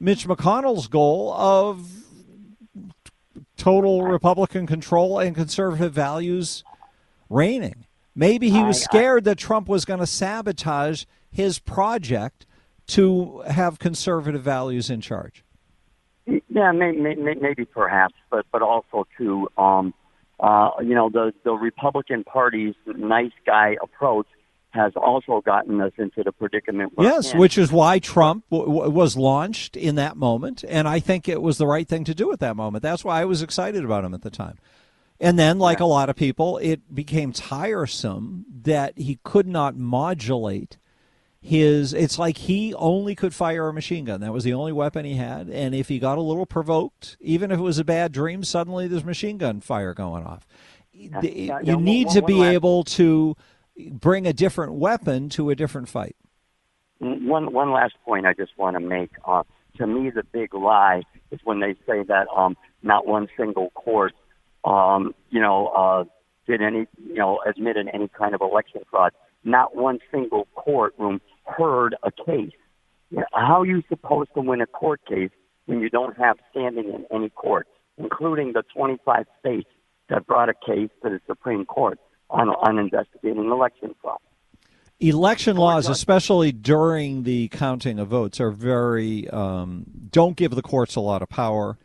Mitch 0.00 0.26
McConnell's 0.26 0.86
goal 0.86 1.32
of 1.32 1.88
total 3.56 4.02
Republican 4.02 4.66
control 4.66 5.18
and 5.18 5.34
conservative 5.34 5.92
values 5.92 6.62
reigning. 7.28 7.86
Maybe 8.14 8.50
he 8.50 8.62
was 8.62 8.82
scared 8.82 9.24
that 9.24 9.38
Trump 9.38 9.68
was 9.68 9.84
going 9.84 10.00
to 10.00 10.06
sabotage 10.06 11.04
his 11.30 11.58
project 11.58 12.46
to 12.88 13.42
have 13.46 13.78
conservative 13.78 14.42
values 14.42 14.90
in 14.90 15.00
charge. 15.00 15.44
Yeah, 16.26 16.72
maybe, 16.72 16.98
maybe 17.00 17.64
perhaps, 17.64 18.14
but 18.30 18.44
but 18.52 18.60
also 18.60 19.06
to 19.18 19.48
um, 19.56 19.94
uh, 20.40 20.70
you 20.80 20.94
know 20.94 21.08
the 21.10 21.32
the 21.44 21.52
Republican 21.52 22.24
Party's 22.24 22.74
nice 22.86 23.32
guy 23.46 23.76
approach 23.82 24.26
has 24.70 24.92
also 24.96 25.40
gotten 25.40 25.80
us 25.80 25.92
into 25.96 26.22
the 26.22 26.32
predicament. 26.32 26.92
yes, 26.98 27.34
which 27.34 27.56
is 27.56 27.72
why 27.72 27.98
Trump 27.98 28.44
w- 28.50 28.70
w- 28.70 28.90
was 28.92 29.16
launched 29.16 29.76
in 29.76 29.94
that 29.94 30.16
moment, 30.16 30.62
and 30.68 30.86
I 30.86 31.00
think 31.00 31.28
it 31.28 31.40
was 31.40 31.56
the 31.56 31.66
right 31.66 31.88
thing 31.88 32.04
to 32.04 32.14
do 32.14 32.30
at 32.32 32.40
that 32.40 32.56
moment. 32.56 32.82
That's 32.82 33.04
why 33.04 33.22
I 33.22 33.24
was 33.24 33.40
excited 33.40 33.82
about 33.84 34.04
him 34.04 34.12
at 34.12 34.22
the 34.22 34.30
time. 34.30 34.58
And 35.20 35.38
then, 35.38 35.58
like 35.58 35.80
a 35.80 35.84
lot 35.84 36.08
of 36.08 36.16
people, 36.16 36.58
it 36.58 36.94
became 36.94 37.32
tiresome 37.32 38.44
that 38.62 38.96
he 38.96 39.18
could 39.24 39.48
not 39.48 39.76
modulate 39.76 40.78
his. 41.40 41.92
It's 41.92 42.20
like 42.20 42.36
he 42.38 42.72
only 42.74 43.16
could 43.16 43.34
fire 43.34 43.68
a 43.68 43.72
machine 43.72 44.04
gun. 44.04 44.20
That 44.20 44.32
was 44.32 44.44
the 44.44 44.52
only 44.52 44.72
weapon 44.72 45.04
he 45.04 45.14
had. 45.14 45.48
And 45.48 45.74
if 45.74 45.88
he 45.88 45.98
got 45.98 46.18
a 46.18 46.20
little 46.22 46.46
provoked, 46.46 47.16
even 47.20 47.50
if 47.50 47.58
it 47.58 47.62
was 47.62 47.78
a 47.78 47.84
bad 47.84 48.12
dream, 48.12 48.44
suddenly 48.44 48.86
there's 48.86 49.04
machine 49.04 49.38
gun 49.38 49.60
fire 49.60 49.92
going 49.92 50.24
off. 50.24 50.46
Yeah, 50.92 51.20
yeah, 51.22 51.60
you 51.62 51.76
need 51.76 52.06
one, 52.06 52.14
to 52.16 52.22
be 52.22 52.42
able 52.42 52.84
to 52.84 53.36
bring 53.90 54.26
a 54.26 54.32
different 54.32 54.74
weapon 54.74 55.28
to 55.30 55.50
a 55.50 55.54
different 55.54 55.88
fight. 55.88 56.16
One 56.98 57.52
one 57.52 57.72
last 57.72 57.94
point 58.04 58.26
I 58.26 58.34
just 58.34 58.56
want 58.58 58.74
to 58.74 58.80
make. 58.80 59.10
Uh, 59.24 59.44
to 59.76 59.86
me, 59.86 60.10
the 60.10 60.24
big 60.24 60.54
lie 60.54 61.02
is 61.30 61.40
when 61.44 61.60
they 61.60 61.74
say 61.86 62.02
that 62.04 62.26
um, 62.36 62.56
not 62.82 63.06
one 63.06 63.28
single 63.36 63.70
court 63.70 64.12
um, 64.68 65.14
you 65.30 65.40
know, 65.40 65.68
uh, 65.68 66.04
did 66.46 66.62
any, 66.62 66.86
you 67.02 67.14
know, 67.14 67.40
admitted 67.46 67.88
any 67.92 68.08
kind 68.08 68.34
of 68.34 68.40
election 68.40 68.82
fraud. 68.90 69.12
Not 69.44 69.74
one 69.74 69.98
single 70.12 70.46
courtroom 70.54 71.20
heard 71.44 71.96
a 72.02 72.10
case. 72.10 72.52
You 73.10 73.18
know, 73.18 73.24
how 73.32 73.62
are 73.62 73.66
you 73.66 73.82
supposed 73.88 74.30
to 74.34 74.42
win 74.42 74.60
a 74.60 74.66
court 74.66 75.00
case 75.08 75.30
when 75.66 75.80
you 75.80 75.88
don't 75.88 76.16
have 76.18 76.36
standing 76.50 76.92
in 76.92 77.06
any 77.14 77.30
court, 77.30 77.66
including 77.96 78.52
the 78.52 78.62
25 78.74 79.26
states 79.40 79.68
that 80.10 80.26
brought 80.26 80.50
a 80.50 80.54
case 80.54 80.90
to 81.02 81.10
the 81.10 81.20
Supreme 81.26 81.64
Court 81.64 81.98
on, 82.28 82.48
on 82.50 82.78
investigating 82.78 83.50
election 83.50 83.94
fraud? 84.02 84.18
Election 85.00 85.56
laws, 85.56 85.88
especially 85.88 86.50
during 86.50 87.22
the 87.22 87.48
counting 87.48 88.00
of 88.00 88.08
votes, 88.08 88.40
are 88.40 88.50
very 88.50 89.28
um, 89.30 89.84
don't 90.10 90.36
give 90.36 90.50
the 90.50 90.62
courts 90.62 90.96
a 90.96 91.00
lot 91.00 91.22
of 91.22 91.28
power 91.28 91.78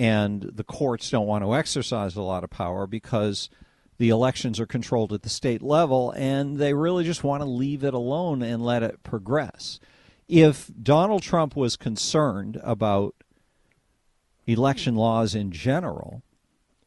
and 0.00 0.52
the 0.54 0.64
courts 0.64 1.10
don't 1.10 1.26
want 1.26 1.44
to 1.44 1.54
exercise 1.54 2.16
a 2.16 2.22
lot 2.22 2.42
of 2.42 2.48
power 2.48 2.86
because 2.86 3.50
the 3.98 4.08
elections 4.08 4.58
are 4.58 4.64
controlled 4.64 5.12
at 5.12 5.20
the 5.20 5.28
state 5.28 5.60
level 5.60 6.10
and 6.12 6.56
they 6.56 6.72
really 6.72 7.04
just 7.04 7.22
want 7.22 7.42
to 7.42 7.46
leave 7.46 7.84
it 7.84 7.92
alone 7.92 8.40
and 8.40 8.64
let 8.64 8.82
it 8.82 9.02
progress. 9.02 9.78
If 10.26 10.70
Donald 10.82 11.22
Trump 11.22 11.54
was 11.54 11.76
concerned 11.76 12.58
about 12.62 13.14
election 14.46 14.94
laws 14.94 15.34
in 15.34 15.52
general, 15.52 16.22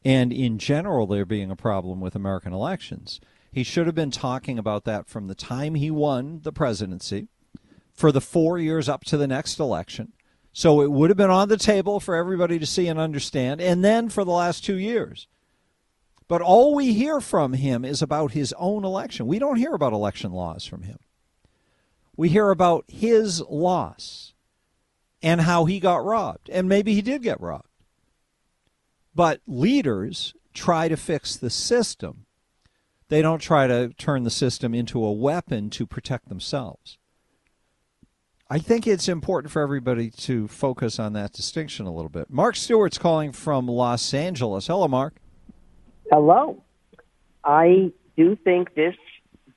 and 0.04 0.32
in 0.32 0.58
general 0.58 1.06
there 1.06 1.24
being 1.24 1.52
a 1.52 1.56
problem 1.56 2.00
with 2.00 2.16
American 2.16 2.52
elections, 2.52 3.20
he 3.52 3.62
should 3.62 3.86
have 3.86 3.94
been 3.94 4.10
talking 4.10 4.58
about 4.58 4.82
that 4.86 5.06
from 5.06 5.28
the 5.28 5.36
time 5.36 5.76
he 5.76 5.88
won 5.88 6.40
the 6.42 6.52
presidency 6.52 7.28
for 7.92 8.10
the 8.10 8.20
four 8.20 8.58
years 8.58 8.88
up 8.88 9.04
to 9.04 9.16
the 9.16 9.28
next 9.28 9.60
election. 9.60 10.14
So 10.56 10.82
it 10.82 10.92
would 10.92 11.10
have 11.10 11.16
been 11.16 11.30
on 11.30 11.48
the 11.48 11.56
table 11.56 11.98
for 11.98 12.14
everybody 12.14 12.60
to 12.60 12.64
see 12.64 12.86
and 12.86 12.98
understand. 12.98 13.60
And 13.60 13.84
then 13.84 14.08
for 14.08 14.24
the 14.24 14.30
last 14.30 14.64
two 14.64 14.76
years. 14.76 15.26
But 16.28 16.40
all 16.40 16.76
we 16.76 16.94
hear 16.94 17.20
from 17.20 17.54
him 17.54 17.84
is 17.84 18.00
about 18.00 18.32
his 18.32 18.54
own 18.56 18.84
election. 18.84 19.26
We 19.26 19.40
don't 19.40 19.56
hear 19.56 19.74
about 19.74 19.92
election 19.92 20.30
laws 20.32 20.64
from 20.64 20.82
him. 20.82 21.00
We 22.16 22.28
hear 22.28 22.50
about 22.50 22.84
his 22.86 23.40
loss 23.42 24.32
and 25.20 25.40
how 25.40 25.64
he 25.64 25.80
got 25.80 26.04
robbed. 26.04 26.48
And 26.48 26.68
maybe 26.68 26.94
he 26.94 27.02
did 27.02 27.24
get 27.24 27.40
robbed. 27.40 27.68
But 29.12 29.40
leaders 29.48 30.34
try 30.54 30.86
to 30.86 30.96
fix 30.96 31.34
the 31.34 31.50
system. 31.50 32.26
They 33.08 33.22
don't 33.22 33.40
try 33.40 33.66
to 33.66 33.88
turn 33.98 34.22
the 34.22 34.30
system 34.30 34.72
into 34.72 35.04
a 35.04 35.12
weapon 35.12 35.68
to 35.70 35.84
protect 35.84 36.28
themselves. 36.28 36.96
I 38.50 38.58
think 38.58 38.86
it's 38.86 39.08
important 39.08 39.50
for 39.52 39.62
everybody 39.62 40.10
to 40.10 40.48
focus 40.48 40.98
on 40.98 41.14
that 41.14 41.32
distinction 41.32 41.86
a 41.86 41.92
little 41.92 42.10
bit. 42.10 42.28
Mark 42.28 42.56
Stewart's 42.56 42.98
calling 42.98 43.32
from 43.32 43.66
Los 43.66 44.12
Angeles. 44.12 44.66
Hello, 44.66 44.86
Mark. 44.86 45.14
Hello. 46.10 46.62
I 47.42 47.90
do 48.16 48.36
think 48.36 48.74
this 48.74 48.94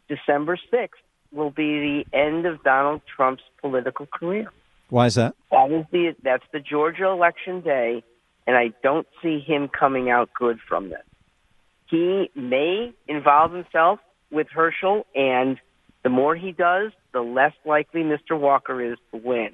December 0.08 0.58
6th 0.72 0.90
will 1.34 1.52
be 1.52 2.06
the 2.12 2.18
end 2.18 2.46
of 2.46 2.64
Donald 2.64 3.02
Trump's 3.14 3.44
political 3.60 4.06
career. 4.06 4.52
Why 4.90 5.08
is 5.08 5.16
that? 5.16 5.36
That 5.52 5.70
is 5.70 5.86
the 5.92 6.16
that's 6.24 6.46
the 6.54 6.62
Georgia 6.62 7.08
election 7.08 7.60
day, 7.60 8.04
and 8.48 8.56
I 8.56 8.72
don't 8.82 9.08
see 9.22 9.40
him 9.40 9.68
coming 9.68 10.10
out 10.10 10.30
good 10.34 10.60
from 10.66 10.90
this. 10.90 11.04
He 11.90 12.32
may 12.36 12.94
involve 13.06 13.52
himself 13.52 14.00
with 14.32 14.48
Herschel, 14.50 15.06
and 15.14 15.60
the 16.04 16.10
more 16.10 16.38
he 16.38 16.54
does, 16.54 16.94
the 17.18 17.24
less 17.24 17.54
likely 17.66 18.02
Mr. 18.02 18.40
Walker 18.40 18.80
is 18.80 18.96
to 19.12 19.18
win. 19.18 19.50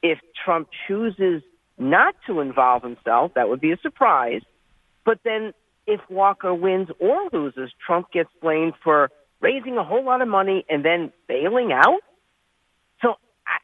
If 0.00 0.20
Trump 0.44 0.68
chooses 0.86 1.42
not 1.76 2.14
to 2.28 2.38
involve 2.38 2.84
himself, 2.84 3.32
that 3.34 3.48
would 3.48 3.60
be 3.60 3.72
a 3.72 3.76
surprise. 3.78 4.42
But 5.04 5.18
then 5.24 5.54
if 5.88 6.00
Walker 6.08 6.54
wins 6.54 6.88
or 7.00 7.28
loses, 7.32 7.72
Trump 7.84 8.12
gets 8.12 8.30
blamed 8.40 8.74
for 8.84 9.10
raising 9.40 9.76
a 9.76 9.82
whole 9.82 10.04
lot 10.04 10.22
of 10.22 10.28
money 10.28 10.64
and 10.68 10.84
then 10.84 11.12
bailing 11.26 11.72
out. 11.72 11.98
So 13.02 13.14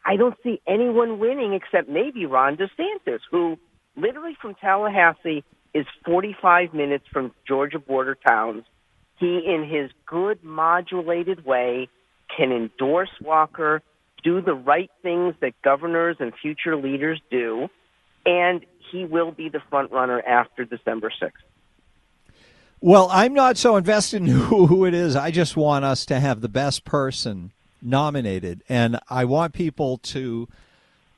I 0.05 0.17
don't 0.17 0.37
see 0.43 0.61
anyone 0.67 1.21
winning 1.21 1.53
except 1.53 1.89
maybe 1.89 2.27
Ron 2.27 2.57
DeSantis, 2.57 3.21
who 3.31 3.57
literally 3.95 4.37
from 4.43 4.57
Tallahassee 4.57 5.45
is 5.73 5.87
45 6.05 6.75
minutes 6.75 7.05
from 7.13 7.33
Georgia 7.47 7.79
border 7.79 8.17
towns. 8.17 8.65
He, 9.21 9.39
in 9.47 9.69
his 9.69 9.93
good 10.05 10.43
modulated 10.43 11.45
way, 11.45 11.89
can 12.35 12.53
endorse 12.53 13.11
Walker, 13.21 13.83
do 14.23 14.41
the 14.41 14.55
right 14.55 14.91
things 15.03 15.35
that 15.41 15.53
governors 15.63 16.17
and 16.21 16.33
future 16.41 16.77
leaders 16.77 17.21
do, 17.31 17.69
and 18.25 18.65
he 18.91 19.05
will 19.05 19.33
be 19.33 19.49
the 19.49 19.61
front 19.71 19.93
runner 19.93 20.21
after 20.21 20.65
December 20.65 21.13
6th. 21.23 21.33
Well, 22.81 23.09
I'm 23.11 23.33
not 23.33 23.57
so 23.57 23.77
invested 23.77 24.23
in 24.23 24.27
who 24.29 24.85
it 24.85 24.95
is. 24.95 25.17
I 25.17 25.31
just 25.31 25.57
want 25.57 25.85
us 25.85 26.05
to 26.07 26.21
have 26.21 26.41
the 26.41 26.49
best 26.49 26.85
person 26.85 27.53
nominated. 27.81 28.63
And 28.69 28.99
I 29.09 29.25
want 29.25 29.53
people 29.53 29.99
to 29.99 30.49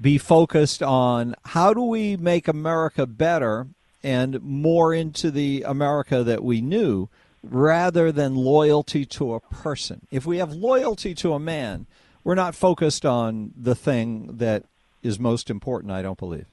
be 0.00 0.18
focused 0.18 0.82
on 0.82 1.34
how 1.44 1.72
do 1.72 1.82
we 1.82 2.16
make 2.16 2.48
America 2.48 3.06
better 3.06 3.68
and 4.02 4.40
more 4.42 4.92
into 4.92 5.30
the 5.30 5.64
America 5.66 6.22
that 6.22 6.44
we 6.44 6.60
knew 6.60 7.08
rather 7.50 8.12
than 8.12 8.34
loyalty 8.34 9.04
to 9.04 9.34
a 9.34 9.40
person. 9.40 10.06
If 10.10 10.26
we 10.26 10.38
have 10.38 10.52
loyalty 10.52 11.14
to 11.16 11.32
a 11.32 11.38
man, 11.38 11.86
we're 12.24 12.34
not 12.34 12.54
focused 12.54 13.06
on 13.06 13.52
the 13.56 13.74
thing 13.74 14.36
that 14.38 14.64
is 15.02 15.18
most 15.18 15.50
important, 15.50 15.92
I 15.92 16.02
don't 16.02 16.18
believe. 16.18 16.46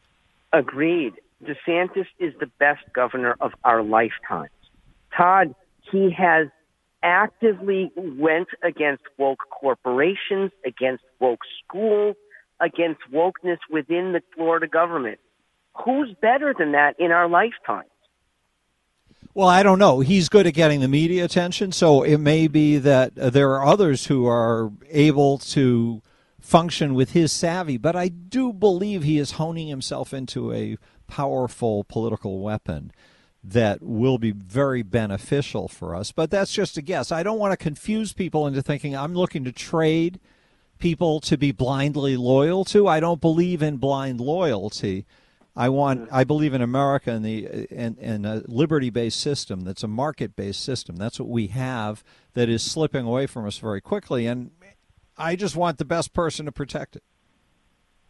Agreed. 0.52 1.14
DeSantis 1.44 2.06
is 2.20 2.34
the 2.40 2.50
best 2.60 2.82
governor 2.94 3.36
of 3.42 3.52
our 3.64 3.84
lifetimes. 3.84 4.52
Todd, 5.18 5.56
he 5.92 6.12
has 6.12 6.48
actively 7.02 7.92
went 7.96 8.48
against 8.64 9.04
woke 9.18 9.42
corporations, 9.50 10.52
against 10.66 11.04
woke 11.20 11.42
schools, 11.64 12.16
against 12.60 13.02
wokeness 13.12 13.58
within 13.70 14.14
the 14.14 14.22
Florida 14.36 14.68
government. 14.68 15.20
Who's 15.84 16.14
better 16.22 16.54
than 16.58 16.72
that 16.74 16.96
in 17.00 17.12
our 17.12 17.28
lifetime? 17.28 17.86
Well, 19.36 19.48
I 19.48 19.64
don't 19.64 19.80
know. 19.80 20.02
He's 20.02 20.30
good 20.30 20.46
at 20.46 20.54
getting 20.54 20.82
the 20.82 20.88
media 20.88 21.26
attention, 21.26 21.72
so 21.72 22.04
it 22.04 22.20
may 22.20 22.48
be 22.48 22.78
that 22.78 23.18
uh, 23.18 23.32
there 23.32 23.52
are 23.56 23.66
others 23.66 24.06
who 24.06 24.28
are 24.28 24.72
able 24.92 25.40
to 25.40 26.04
function 26.40 26.94
with 26.94 27.14
his 27.14 27.32
savvy, 27.32 27.78
but 27.78 27.96
I 27.96 28.10
do 28.10 28.54
believe 28.54 29.02
he 29.02 29.18
is 29.18 29.32
honing 29.32 29.70
himself 29.70 30.14
into 30.14 30.54
a 30.54 30.78
powerful 31.08 31.84
political 31.86 32.42
weapon 32.42 32.92
that 33.44 33.82
will 33.82 34.20
be 34.20 34.32
very 34.32 34.84
beneficial 34.84 35.68
for 35.68 35.96
us. 35.96 36.12
But 36.12 36.30
that's 36.30 36.54
just 36.54 36.78
a 36.78 36.82
guess. 36.84 37.12
I 37.12 37.24
don't 37.24 37.40
want 37.40 37.54
to 37.54 37.58
confuse 37.58 38.14
people 38.14 38.46
into 38.46 38.62
thinking 38.62 38.96
I'm 38.96 39.16
looking 39.16 39.44
to 39.46 39.52
trade 39.52 40.20
people 40.78 41.20
to 41.22 41.38
be 41.38 41.52
blindly 41.52 42.18
loyal 42.18 42.66
to. 42.66 42.88
I 42.88 43.00
don't 43.00 43.20
believe 43.20 43.64
in 43.64 43.78
blind 43.78 44.22
loyalty. 44.22 45.06
I 45.56 45.70
want 45.70 46.10
I 46.12 46.24
believe 46.24 46.54
in 46.54 46.62
America 46.62 47.12
and 47.12 47.24
the 47.24 47.68
and, 47.70 47.98
and 48.00 48.26
a 48.26 48.44
liberty 48.48 48.90
based 48.90 49.20
system 49.20 49.62
that's 49.62 49.84
a 49.84 49.88
market 49.88 50.36
based 50.36 50.64
system. 50.64 50.96
That's 50.96 51.20
what 51.20 51.30
we 51.30 51.48
have 51.48 52.04
that 52.34 52.50
is 52.50 52.64
slipping 52.64 53.06
away 53.06 53.28
from 53.28 53.46
us 53.46 53.58
very 53.58 53.82
quickly 53.82 54.26
and 54.26 54.52
I 55.18 55.36
just 55.36 55.56
want 55.56 55.78
the 55.78 55.86
best 55.86 56.14
person 56.14 56.46
to 56.48 56.52
protect 56.52 56.96
it. 56.96 57.04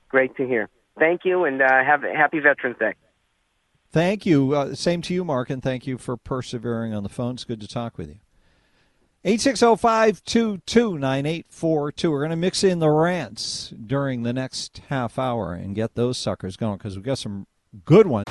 Great 0.07 0.35
to 0.37 0.47
hear. 0.47 0.69
Thank 0.97 1.25
you 1.25 1.43
and 1.43 1.61
uh, 1.61 1.83
have 1.83 2.03
a 2.03 2.15
happy 2.15 2.39
Veterans 2.39 2.77
Day. 2.79 2.93
Thank 3.91 4.25
you. 4.25 4.55
Uh, 4.55 4.73
same 4.75 5.01
to 5.03 5.13
you, 5.13 5.23
Mark, 5.23 5.49
and 5.49 5.61
thank 5.61 5.85
you 5.85 5.97
for 5.97 6.17
persevering 6.17 6.93
on 6.93 7.03
the 7.03 7.09
phone. 7.09 7.35
It's 7.35 7.43
good 7.43 7.61
to 7.61 7.67
talk 7.67 7.97
with 7.97 8.09
you. 8.09 8.19
860-522-9842. 9.25 12.11
We're 12.11 12.19
going 12.19 12.31
to 12.31 12.35
mix 12.35 12.61
in 12.61 12.79
the 12.79 12.89
rants 12.89 13.69
during 13.69 14.23
the 14.23 14.33
next 14.33 14.81
half 14.89 15.17
hour 15.17 15.53
and 15.53 15.73
get 15.73 15.95
those 15.95 16.17
suckers 16.17 16.57
going 16.57 16.77
because 16.77 16.97
we've 16.97 17.05
got 17.05 17.19
some 17.19 17.47
good 17.85 18.05
ones. 18.05 18.25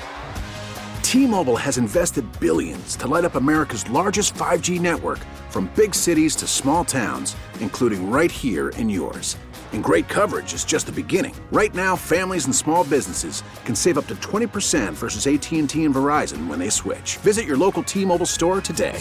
T-Mobile 1.02 1.56
has 1.56 1.78
invested 1.78 2.26
billions 2.40 2.94
to 2.96 3.08
light 3.08 3.24
up 3.24 3.36
America's 3.36 3.88
largest 3.88 4.34
5G 4.34 4.82
network 4.82 5.20
from 5.48 5.72
big 5.74 5.94
cities 5.94 6.36
to 6.36 6.46
small 6.46 6.84
towns, 6.84 7.34
including 7.60 8.10
right 8.10 8.30
here 8.30 8.68
in 8.70 8.90
yours. 8.90 9.38
And 9.72 9.82
great 9.82 10.08
coverage 10.08 10.52
is 10.52 10.66
just 10.66 10.84
the 10.84 10.92
beginning. 10.92 11.34
Right 11.50 11.74
now, 11.74 11.96
families 11.96 12.44
and 12.44 12.54
small 12.54 12.84
businesses 12.84 13.42
can 13.64 13.74
save 13.74 13.96
up 13.96 14.08
to 14.08 14.14
20% 14.16 14.92
versus 14.92 15.26
AT&T 15.26 15.58
and 15.58 15.68
Verizon 15.68 16.48
when 16.48 16.58
they 16.58 16.68
switch. 16.68 17.16
Visit 17.18 17.46
your 17.46 17.56
local 17.56 17.82
T-Mobile 17.82 18.26
store 18.26 18.60
today. 18.60 19.00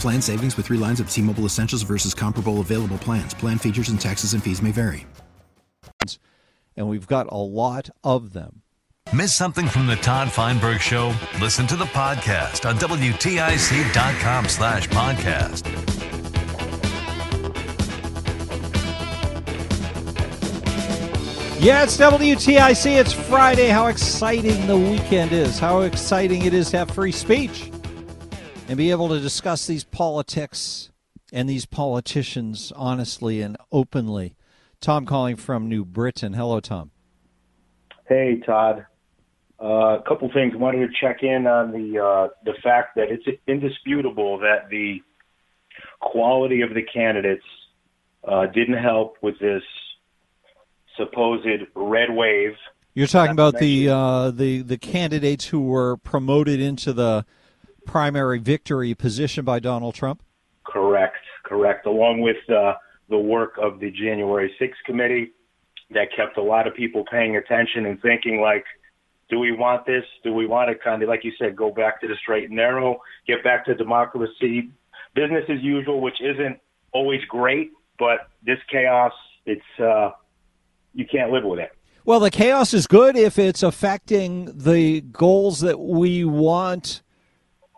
Plan 0.00 0.22
savings 0.22 0.56
with 0.56 0.66
3 0.66 0.78
lines 0.78 0.98
of 0.98 1.10
T-Mobile 1.10 1.44
Essentials 1.44 1.82
versus 1.82 2.14
comparable 2.14 2.60
available 2.60 2.96
plans. 2.98 3.34
Plan 3.34 3.58
features 3.58 3.90
and 3.90 4.00
taxes 4.00 4.32
and 4.32 4.42
fees 4.42 4.62
may 4.62 4.72
vary. 4.72 5.06
And 6.76 6.88
we've 6.88 7.06
got 7.06 7.26
a 7.30 7.36
lot 7.36 7.90
of 8.02 8.32
them. 8.32 8.62
Miss 9.12 9.34
something 9.34 9.66
from 9.66 9.86
the 9.86 9.96
Todd 9.96 10.32
Feinberg 10.32 10.80
Show? 10.80 11.14
Listen 11.40 11.66
to 11.66 11.76
the 11.76 11.84
podcast 11.86 12.66
on 12.66 12.76
WTIC.com 12.76 14.48
slash 14.48 14.88
podcast. 14.88 15.66
Yeah, 21.60 21.82
it's 21.82 21.98
WTIC. 21.98 22.98
It's 22.98 23.12
Friday. 23.12 23.68
How 23.68 23.88
exciting 23.88 24.66
the 24.66 24.78
weekend 24.78 25.32
is. 25.32 25.58
How 25.58 25.80
exciting 25.80 26.46
it 26.46 26.54
is 26.54 26.70
to 26.70 26.78
have 26.78 26.90
free 26.90 27.12
speech 27.12 27.70
and 28.70 28.76
be 28.76 28.92
able 28.92 29.08
to 29.08 29.18
discuss 29.18 29.66
these 29.66 29.82
politics 29.82 30.92
and 31.32 31.50
these 31.50 31.66
politicians 31.66 32.72
honestly 32.76 33.42
and 33.42 33.56
openly. 33.72 34.36
Tom 34.80 35.06
calling 35.06 35.34
from 35.34 35.68
New 35.68 35.84
Britain. 35.84 36.34
Hello, 36.34 36.60
Tom. 36.60 36.92
Hey, 38.08 38.40
Todd. 38.46 38.86
Uh, 39.60 39.98
a 39.98 40.02
couple 40.06 40.30
things. 40.32 40.54
Wanted 40.54 40.86
to 40.86 40.92
check 41.00 41.24
in 41.24 41.48
on 41.48 41.72
the 41.72 41.98
uh, 41.98 42.28
the 42.44 42.54
fact 42.62 42.94
that 42.94 43.08
it's 43.10 43.26
indisputable 43.48 44.38
that 44.38 44.70
the 44.70 45.02
quality 45.98 46.60
of 46.60 46.72
the 46.72 46.82
candidates 46.82 47.44
uh, 48.22 48.46
didn't 48.46 48.78
help 48.78 49.16
with 49.20 49.36
this 49.40 49.64
supposed 50.96 51.44
red 51.74 52.10
wave. 52.10 52.54
You're 52.94 53.08
talking 53.08 53.32
about 53.32 53.58
the 53.58 53.88
uh, 53.88 54.30
the 54.30 54.62
the 54.62 54.78
candidates 54.78 55.46
who 55.46 55.60
were 55.60 55.96
promoted 55.96 56.60
into 56.60 56.92
the 56.92 57.26
primary 57.84 58.38
victory 58.38 58.94
position 58.94 59.44
by 59.44 59.58
Donald 59.58 59.94
Trump. 59.94 60.22
Correct, 60.64 61.16
correct. 61.44 61.86
Along 61.86 62.20
with 62.20 62.36
uh, 62.48 62.74
the 63.08 63.18
work 63.18 63.54
of 63.60 63.80
the 63.80 63.90
January 63.90 64.54
6th 64.60 64.72
committee, 64.86 65.32
that 65.90 66.08
kept 66.14 66.38
a 66.38 66.42
lot 66.42 66.66
of 66.66 66.74
people 66.74 67.04
paying 67.10 67.36
attention 67.36 67.86
and 67.86 68.00
thinking 68.00 68.40
like, 68.40 68.64
do 69.28 69.38
we 69.38 69.52
want 69.52 69.86
this? 69.86 70.04
Do 70.24 70.32
we 70.32 70.46
want 70.46 70.70
to 70.70 70.74
kind 70.74 71.02
of, 71.02 71.08
like 71.08 71.24
you 71.24 71.32
said, 71.38 71.56
go 71.56 71.70
back 71.70 72.00
to 72.00 72.08
the 72.08 72.14
straight 72.20 72.44
and 72.44 72.56
narrow, 72.56 73.00
get 73.26 73.42
back 73.44 73.64
to 73.66 73.74
democracy, 73.74 74.70
business 75.14 75.44
as 75.48 75.60
usual, 75.60 76.00
which 76.00 76.20
isn't 76.20 76.58
always 76.92 77.20
great, 77.28 77.70
but 77.98 78.30
this 78.44 78.58
chaos, 78.70 79.12
it's 79.46 79.62
uh, 79.78 80.10
you 80.94 81.04
can't 81.10 81.30
live 81.30 81.44
with 81.44 81.60
it. 81.60 81.72
Well, 82.04 82.20
the 82.20 82.30
chaos 82.30 82.74
is 82.74 82.86
good 82.86 83.16
if 83.16 83.38
it's 83.38 83.62
affecting 83.62 84.50
the 84.56 85.00
goals 85.00 85.60
that 85.60 85.78
we 85.78 86.24
want 86.24 87.02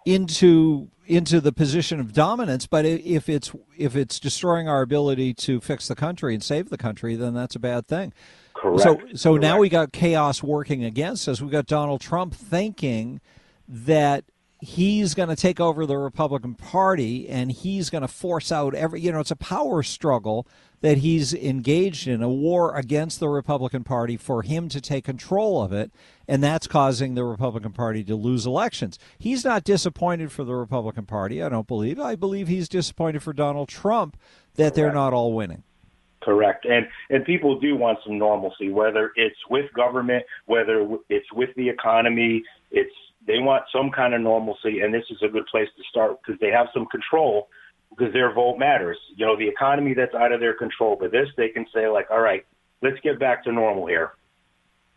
into 0.05 0.89
into 1.07 1.41
the 1.41 1.53
position 1.53 2.01
of 2.01 2.13
dominance. 2.13 2.67
But 2.67 2.85
if 2.85 3.29
it's 3.29 3.53
if 3.77 3.97
it's 3.97 4.19
destroying 4.21 4.69
our 4.69 4.83
ability 4.83 5.35
to 5.35 5.61
fix 5.61 5.89
the 5.89 5.95
country 5.95 6.35
and 6.35 6.43
save 6.43 6.71
the 6.71 6.79
country, 6.79 7.17
then 7.17 7.35
that's 7.35 7.57
a 7.57 7.61
bad 7.61 7.87
thing. 7.87 8.13
Correct. 8.55 8.83
So 8.83 9.01
so 9.15 9.31
Correct. 9.33 9.43
now 9.43 9.59
we 9.59 9.69
got 9.69 9.93
chaos 9.93 10.43
working 10.43 10.85
against 10.85 11.29
us. 11.29 11.41
We 11.41 11.51
got 11.51 11.67
Donald 11.67 12.01
Trump 12.01 12.35
thinking 12.35 13.21
that 13.69 14.25
he's 14.61 15.15
going 15.15 15.29
to 15.29 15.37
take 15.37 15.59
over 15.59 15.87
the 15.87 15.97
Republican 15.97 16.55
Party 16.55 17.29
and 17.29 17.51
he's 17.51 17.91
going 17.91 18.03
to 18.03 18.09
force 18.09 18.53
out 18.53 18.75
every 18.75 19.01
you 19.01 19.11
know 19.11 19.21
it's 19.21 19.33
a 19.33 19.37
power 19.37 19.83
struggle 19.83 20.47
that 20.83 20.99
he's 20.99 21.33
engaged 21.33 22.07
in 22.07 22.23
a 22.23 22.29
war 22.29 22.77
against 22.77 23.19
the 23.19 23.29
Republican 23.29 23.83
Party 23.83 24.17
for 24.17 24.43
him 24.43 24.69
to 24.69 24.81
take 24.81 25.05
control 25.05 25.63
of 25.63 25.73
it 25.73 25.91
and 26.29 26.43
that's 26.43 26.67
causing 26.67 27.15
the 27.15 27.25
Republican 27.25 27.73
Party 27.73 28.05
to 28.05 28.15
lose 28.15 28.47
elections. 28.47 28.99
He's 29.19 29.45
not 29.45 29.65
disappointed 29.65 30.31
for 30.31 30.45
the 30.45 30.55
Republican 30.55 31.07
Party, 31.07 31.43
I 31.43 31.49
don't 31.49 31.67
believe. 31.67 31.99
I 31.99 32.17
believe 32.17 32.49
he's 32.49 32.69
disappointed 32.69 33.23
for 33.23 33.33
Donald 33.33 33.69
Trump 33.69 34.17
that 34.55 34.75
they're 34.75 34.93
not 34.93 35.13
all 35.13 35.33
winning. 35.33 35.63
Correct. 36.23 36.65
And 36.65 36.87
and 37.11 37.25
people 37.25 37.59
do 37.59 37.77
want 37.77 37.99
some 38.07 38.17
normalcy, 38.17 38.71
whether 38.71 39.11
it's 39.17 39.37
with 39.51 39.73
government, 39.73 40.25
whether 40.47 40.87
it's 41.09 41.33
with 41.33 41.51
the 41.57 41.69
economy. 41.69 42.45
It's 42.71 42.95
they 43.27 43.41
want 43.41 43.65
some 43.75 43.91
kind 43.91 44.15
of 44.15 44.21
normalcy, 44.21 44.81
and 44.81 44.95
this 44.95 45.05
is 45.11 45.19
a 45.23 45.29
good 45.29 45.47
place 45.47 45.69
to 45.77 45.83
start 45.91 46.19
because 46.23 46.41
they 46.41 46.51
have 46.51 46.69
some 46.73 46.87
control 46.87 47.49
because 47.97 48.13
their 48.13 48.33
vote 48.33 48.59
matters. 48.59 48.99
You 49.17 49.27
know, 49.27 49.37
the 49.37 49.49
economy 49.49 49.95
that's 49.95 50.15
out 50.15 50.33
of 50.33 50.41
their 50.41 50.55
control, 50.55 50.97
but 50.99 51.13
this 51.13 51.29
they 51.37 51.49
can 51.49 51.67
say 51.75 51.89
like, 51.89 52.11
all 52.11 52.21
right, 52.21 52.45
let's 52.83 52.99
get 53.01 53.19
back 53.19 53.45
to 53.45 53.53
normal 53.53 53.87
here. 53.87 54.13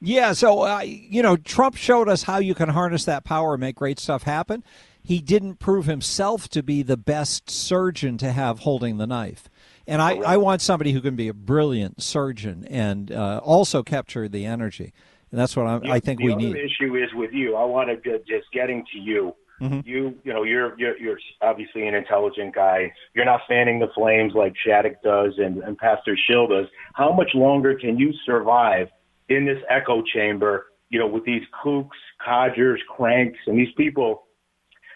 Yeah, 0.01 0.33
so 0.33 0.61
uh, 0.61 0.81
you 0.81 1.21
know, 1.21 1.37
Trump 1.37 1.75
showed 1.75 2.09
us 2.09 2.23
how 2.23 2.39
you 2.39 2.53
can 2.53 2.69
harness 2.69 3.05
that 3.05 3.23
power 3.23 3.53
and 3.53 3.61
make 3.61 3.75
great 3.75 3.99
stuff 3.99 4.23
happen. 4.23 4.63
He 5.01 5.21
didn't 5.21 5.59
prove 5.59 5.85
himself 5.85 6.49
to 6.49 6.63
be 6.63 6.81
the 6.81 6.97
best 6.97 7.49
surgeon 7.49 8.17
to 8.17 8.31
have 8.31 8.59
holding 8.59 8.97
the 8.97 9.05
knife. 9.05 9.49
And 9.87 10.01
I, 10.01 10.15
I 10.15 10.37
want 10.37 10.61
somebody 10.61 10.93
who 10.93 11.01
can 11.01 11.15
be 11.15 11.27
a 11.27 11.33
brilliant 11.33 12.01
surgeon 12.01 12.65
and 12.67 13.11
uh, 13.11 13.39
also 13.43 13.83
capture 13.83 14.27
the 14.27 14.45
energy. 14.45 14.93
And 15.31 15.39
that's 15.39 15.55
what 15.55 15.67
I'm, 15.67 15.85
I 15.85 15.99
think 15.99 16.19
the 16.19 16.25
we 16.25 16.35
need. 16.35 16.55
The 16.55 16.65
issue 16.65 16.95
is 16.95 17.13
with 17.13 17.33
you. 17.33 17.55
I 17.55 17.65
want 17.65 17.89
to 18.03 18.19
just 18.19 18.51
getting 18.51 18.83
to 18.93 18.99
you. 18.99 19.35
Mhm. 19.61 19.85
You, 19.85 20.15
you 20.23 20.33
know, 20.33 20.43
you're, 20.43 20.77
you're 20.77 20.97
you're 20.97 21.19
obviously 21.41 21.87
an 21.87 21.95
intelligent 21.95 22.53
guy. 22.53 22.91
You're 23.13 23.25
not 23.25 23.41
fanning 23.47 23.79
the 23.79 23.87
flames 23.95 24.33
like 24.35 24.53
Shattuck 24.65 25.01
does 25.01 25.33
and, 25.37 25.59
and 25.63 25.77
Pastor 25.77 26.17
Schill 26.27 26.47
does. 26.47 26.67
How 26.93 27.13
much 27.13 27.29
longer 27.33 27.75
can 27.75 27.97
you 27.97 28.13
survive 28.25 28.89
in 29.29 29.45
this 29.45 29.59
echo 29.69 30.01
chamber? 30.01 30.67
You 30.89 30.99
know, 30.99 31.07
with 31.07 31.25
these 31.25 31.43
kooks, 31.63 31.97
codgers, 32.23 32.81
cranks, 32.89 33.39
and 33.47 33.57
these 33.57 33.73
people 33.77 34.23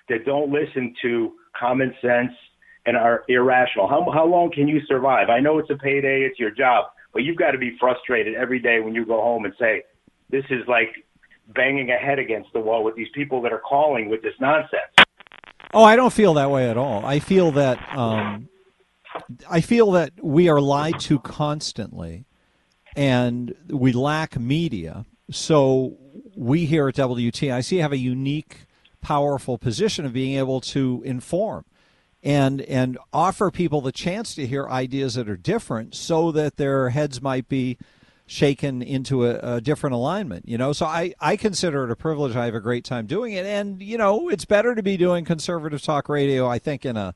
that 0.10 0.26
don't 0.26 0.52
listen 0.52 0.94
to 1.04 1.34
common 1.58 1.94
sense 2.02 2.32
and 2.86 2.98
are 2.98 3.24
irrational. 3.28 3.88
How 3.88 4.10
how 4.12 4.26
long 4.26 4.52
can 4.52 4.68
you 4.68 4.82
survive? 4.88 5.30
I 5.30 5.40
know 5.40 5.58
it's 5.60 5.70
a 5.70 5.76
payday, 5.76 6.24
it's 6.24 6.40
your 6.40 6.52
job, 6.52 6.86
but 7.14 7.24
you've 7.24 7.38
got 7.38 7.52
to 7.52 7.58
be 7.58 7.78
frustrated 7.80 8.36
every 8.36 8.60
day 8.60 8.82
when 8.82 8.94
you 8.94 9.06
go 9.06 9.22
home 9.22 9.46
and 9.46 9.54
say, 9.58 9.84
"This 10.30 10.46
is 10.50 10.68
like 10.68 10.90
banging 11.54 11.92
a 11.92 11.98
head 11.98 12.20
against 12.20 12.52
the 12.54 12.60
wall 12.60 12.84
with 12.84 12.96
these 12.96 13.10
people 13.14 13.42
that 13.42 13.52
are 13.52 13.60
calling 13.60 14.10
with 14.10 14.22
this 14.22 14.34
nonsense." 14.40 14.94
Oh, 15.74 15.84
I 15.84 15.96
don't 15.96 16.14
feel 16.14 16.34
that 16.36 16.50
way 16.50 16.70
at 16.70 16.78
all. 16.78 17.06
I 17.06 17.20
feel 17.20 17.52
that 17.52 17.78
um, 17.96 18.50
I 19.50 19.62
feel 19.62 19.92
that 19.92 20.14
we 20.22 20.50
are 20.50 20.62
lied 20.62 21.00
to 21.02 21.20
constantly, 21.20 22.26
and 22.96 23.54
we 23.68 23.92
lack 23.92 24.40
media. 24.40 25.06
So 25.32 25.98
we 26.36 26.66
here 26.66 26.88
at 26.88 26.96
WTIC 26.96 27.80
have 27.82 27.92
a 27.92 27.98
unique, 27.98 28.66
powerful 29.02 29.58
position 29.58 30.06
of 30.06 30.14
being 30.14 30.38
able 30.38 30.60
to 30.62 31.04
inform 31.06 31.66
and 32.24 32.62
and 32.62 32.98
offer 33.14 33.52
people 33.52 33.82
the 33.82 33.92
chance 33.92 34.36
to 34.36 34.46
hear 34.48 34.68
ideas 34.68 35.14
that 35.16 35.30
are 35.30 35.38
different, 35.38 35.96
so 35.96 36.32
that 36.32 36.58
their 36.58 36.90
heads 36.90 37.22
might 37.22 37.48
be 37.48 37.78
shaken 38.30 38.84
into 38.84 39.26
a, 39.26 39.56
a 39.56 39.60
different 39.60 39.96
alignment 39.96 40.48
you 40.48 40.56
know 40.56 40.72
so 40.72 40.86
I, 40.86 41.16
I 41.20 41.36
consider 41.36 41.84
it 41.86 41.90
a 41.90 41.96
privilege 41.96 42.36
i 42.36 42.46
have 42.46 42.54
a 42.54 42.60
great 42.60 42.86
time 42.86 43.08
doing 43.08 43.34
it 43.34 43.44
and 43.44 43.82
you 43.82 43.98
know 43.98 44.30
it's 44.30 44.46
better 44.46 44.76
to 44.76 44.84
be 44.84 44.98
doing 44.98 45.26
conservative 45.26 45.82
talk 45.82 46.08
radio 46.08 46.48
i 46.48 46.60
think 46.60 46.86
in 46.86 46.96
a 46.96 47.16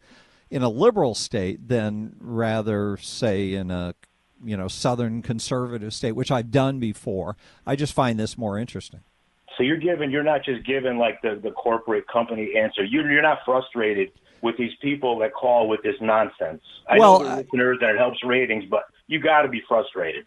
in 0.49 0.63
a 0.63 0.69
liberal 0.69 1.13
state 1.13 1.67
than 1.67 2.15
rather 2.19 2.97
say 2.97 3.53
in 3.53 3.69
a 3.69 3.93
you 4.43 4.57
know 4.57 4.67
southern 4.67 5.21
conservative 5.21 5.93
state 5.93 6.13
which 6.13 6.31
i've 6.31 6.49
done 6.49 6.79
before 6.79 7.37
i 7.67 7.75
just 7.75 7.93
find 7.93 8.19
this 8.19 8.35
more 8.35 8.57
interesting 8.57 9.01
So 9.55 9.61
you're 9.61 9.77
giving, 9.77 10.09
you're 10.09 10.23
not 10.23 10.43
just 10.43 10.65
giving 10.65 10.97
like 10.97 11.21
the, 11.21 11.39
the 11.41 11.51
corporate 11.51 12.07
company 12.07 12.53
answer. 12.57 12.83
You're, 12.83 13.09
you're 13.11 13.21
not 13.21 13.37
frustrated 13.45 14.11
with 14.41 14.57
these 14.57 14.71
people 14.81 15.19
that 15.19 15.31
call 15.33 15.67
with 15.67 15.83
this 15.83 15.95
nonsense. 16.01 16.63
I 16.89 16.97
Well, 16.97 17.19
know 17.19 17.35
listeners 17.35 17.77
and 17.81 17.91
it 17.91 17.97
helps 17.99 18.23
ratings, 18.23 18.65
but 18.69 18.85
you 19.05 19.19
got 19.19 19.43
to 19.43 19.47
be 19.47 19.61
frustrated. 19.67 20.25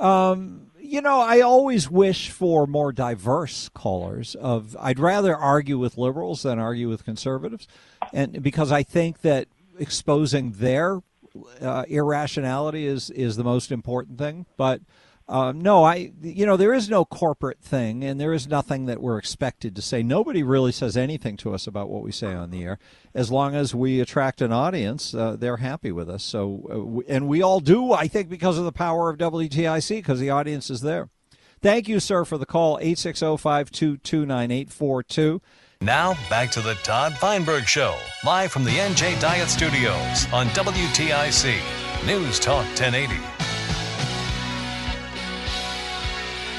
Um, 0.00 0.70
you 0.78 1.00
know, 1.00 1.20
I 1.20 1.40
always 1.40 1.90
wish 1.90 2.30
for 2.30 2.66
more 2.66 2.92
diverse 2.92 3.70
callers. 3.70 4.34
Of 4.34 4.76
I'd 4.78 4.98
rather 4.98 5.36
argue 5.36 5.78
with 5.78 5.96
liberals 5.96 6.42
than 6.42 6.58
argue 6.58 6.88
with 6.88 7.04
conservatives, 7.04 7.66
and 8.12 8.42
because 8.42 8.70
I 8.70 8.82
think 8.82 9.22
that 9.22 9.48
exposing 9.78 10.52
their 10.52 11.00
uh, 11.60 11.84
irrationality 11.88 12.86
is 12.86 13.10
is 13.10 13.36
the 13.36 13.44
most 13.44 13.72
important 13.72 14.18
thing. 14.18 14.46
But 14.56 14.82
um, 15.26 15.60
no, 15.62 15.84
I 15.84 16.12
you 16.20 16.44
know 16.44 16.56
there 16.56 16.74
is 16.74 16.90
no 16.90 17.06
corporate 17.06 17.60
thing, 17.60 18.04
and 18.04 18.20
there 18.20 18.34
is 18.34 18.46
nothing 18.46 18.84
that 18.86 19.00
we're 19.00 19.16
expected 19.16 19.74
to 19.76 19.82
say. 19.82 20.02
Nobody 20.02 20.42
really 20.42 20.72
says 20.72 20.98
anything 20.98 21.38
to 21.38 21.54
us 21.54 21.66
about 21.66 21.88
what 21.88 22.02
we 22.02 22.12
say 22.12 22.34
on 22.34 22.50
the 22.50 22.62
air. 22.62 22.78
As 23.14 23.30
long 23.30 23.54
as 23.54 23.74
we 23.74 24.00
attract 24.00 24.42
an 24.42 24.52
audience, 24.52 25.14
uh, 25.14 25.36
they're 25.38 25.58
happy 25.58 25.92
with 25.92 26.10
us. 26.10 26.22
So, 26.22 26.68
uh, 26.70 26.78
we, 26.80 27.04
and 27.08 27.26
we 27.26 27.40
all 27.40 27.60
do, 27.60 27.92
I 27.92 28.06
think, 28.06 28.28
because 28.28 28.58
of 28.58 28.66
the 28.66 28.72
power 28.72 29.08
of 29.08 29.16
WTIC, 29.16 29.96
because 29.96 30.20
the 30.20 30.30
audience 30.30 30.68
is 30.68 30.82
there. 30.82 31.08
Thank 31.62 31.88
you, 31.88 32.00
sir, 32.00 32.26
for 32.26 32.36
the 32.36 32.44
call. 32.44 32.76
860 32.78 33.38
522 33.38 34.26
9842. 34.26 35.40
Now, 35.80 36.14
back 36.28 36.50
to 36.52 36.60
the 36.60 36.74
Todd 36.76 37.14
Feinberg 37.14 37.66
Show, 37.66 37.96
live 38.26 38.52
from 38.52 38.64
the 38.64 38.72
NJ 38.72 39.18
Diet 39.20 39.48
Studios 39.48 40.30
on 40.32 40.48
WTIC 40.48 41.58
News 42.06 42.38
Talk 42.38 42.66
1080. 42.66 43.33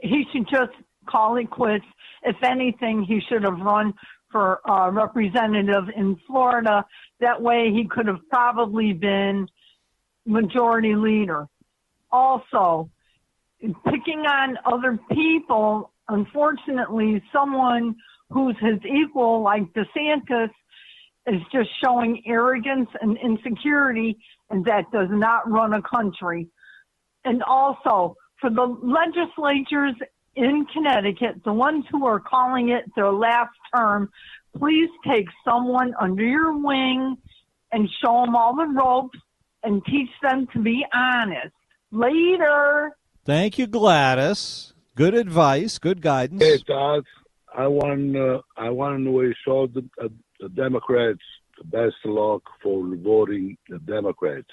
he 0.03 0.25
should 0.33 0.49
just 0.49 0.73
call 1.07 1.37
it 1.37 1.51
quits. 1.51 1.85
If 2.23 2.37
anything, 2.43 3.03
he 3.03 3.21
should 3.29 3.43
have 3.43 3.59
run 3.61 3.93
for 4.31 4.61
uh, 4.69 4.91
representative 4.91 5.85
in 5.95 6.19
Florida. 6.27 6.85
That 7.21 7.41
way 7.41 7.73
he 7.73 7.87
could 7.89 8.07
have 8.07 8.21
probably 8.31 8.93
been 8.93 9.49
majority 10.27 10.95
leader. 10.95 11.47
Also, 12.11 12.91
picking 13.61 14.21
on 14.21 14.59
other 14.65 14.99
people, 15.13 15.93
unfortunately, 16.09 17.23
someone 17.33 17.97
who's 18.31 18.57
his 18.61 18.79
equal, 18.85 19.43
like 19.43 19.63
DeSantis, 19.73 20.51
is 21.27 21.41
just 21.53 21.69
showing 21.83 22.23
arrogance 22.27 22.89
and 23.01 23.17
insecurity, 23.19 24.19
and 24.51 24.65
that 24.65 24.85
does 24.93 25.09
not 25.11 25.51
run 25.51 25.73
a 25.73 25.83
country. 25.83 26.49
And 27.25 27.43
also, 27.43 28.17
for 28.41 28.51
the 28.51 28.63
legislatures 28.83 29.95
in 30.37 30.67
Connecticut, 30.73 31.43
the 31.45 31.53
ones 31.53 31.85
who 31.91 32.07
are 32.07 32.21
calling 32.21 32.69
it 32.69 32.85
their 32.95 33.11
last 33.11 33.55
term, 33.75 34.11
please 34.57 34.91
take 35.07 35.27
someone 35.45 35.95
under 36.01 36.23
your 36.23 36.57
wing 36.57 37.17
and 37.73 37.89
show 38.03 38.25
them 38.25 38.37
all 38.37 38.55
the 38.55 38.67
ropes 38.67 39.19
and 39.63 39.85
teach 39.87 40.11
them 40.23 40.47
to 40.53 40.61
be 40.61 40.85
honest. 40.95 41.55
Later. 41.91 42.97
Thank 43.25 43.59
you, 43.59 43.67
Gladys. 43.67 44.75
Good 44.95 45.15
advice, 45.15 45.79
good 45.79 46.01
guidance. 46.01 46.43
Hey, 46.43 46.59
Todd. 46.59 47.05
I 47.57 47.67
want 47.67 48.15
uh, 48.17 48.41
I 48.57 48.69
want 48.69 49.05
to 49.05 49.11
wish 49.11 49.37
all 49.47 49.67
the, 49.67 49.85
uh, 50.03 50.09
the 50.41 50.51
Democrats 50.51 51.21
the 51.59 51.65
best 51.65 51.97
luck 52.05 52.43
for 52.63 52.85
voting 52.97 53.57
the 53.69 53.79
Democrats. 53.79 54.49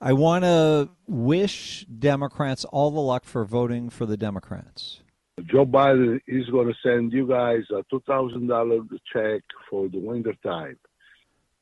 I 0.00 0.14
want 0.14 0.44
to 0.44 0.88
wish 1.06 1.84
Democrats 1.84 2.64
all 2.64 2.90
the 2.90 3.00
luck 3.00 3.24
for 3.24 3.44
voting 3.44 3.90
for 3.90 4.06
the 4.06 4.16
Democrats. 4.16 5.02
Joe 5.46 5.66
Biden 5.66 6.20
is 6.26 6.48
going 6.48 6.68
to 6.68 6.74
send 6.82 7.12
you 7.12 7.26
guys 7.26 7.62
a 7.70 7.82
two 7.90 8.02
thousand 8.06 8.46
dollar 8.48 8.80
check 9.12 9.42
for 9.68 9.88
the 9.88 9.98
winter 9.98 10.34
time. 10.42 10.76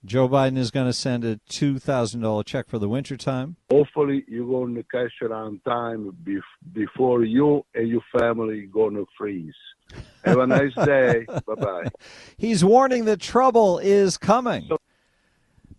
Joe 0.05 0.29
Biden 0.29 0.57
is 0.57 0.71
going 0.71 0.87
to 0.87 0.93
send 0.93 1.25
a 1.25 1.37
two 1.49 1.79
thousand 1.79 2.21
dollar 2.21 2.45
check 2.45 2.69
for 2.69 2.79
the 2.79 2.88
winter 2.88 3.17
time. 3.17 3.57
Hopefully, 3.71 4.25
you're 4.29 4.47
going 4.47 4.75
to 4.75 4.83
cash 4.85 5.12
it 5.21 5.33
on 5.33 5.61
time 5.67 6.17
bef- 6.25 6.41
before 6.73 7.25
you 7.25 7.64
and 7.75 7.88
your 7.88 8.03
family 8.19 8.67
going 8.67 8.95
to 8.95 9.07
freeze. 9.17 9.55
Have 10.25 10.38
a 10.38 10.47
nice 10.47 10.75
day. 10.75 11.27
bye 11.47 11.55
bye. 11.55 11.88
He's 12.37 12.64
warning 12.64 13.07
that 13.07 13.21
trouble 13.21 13.79
is 13.79 14.17
coming. 14.17 14.69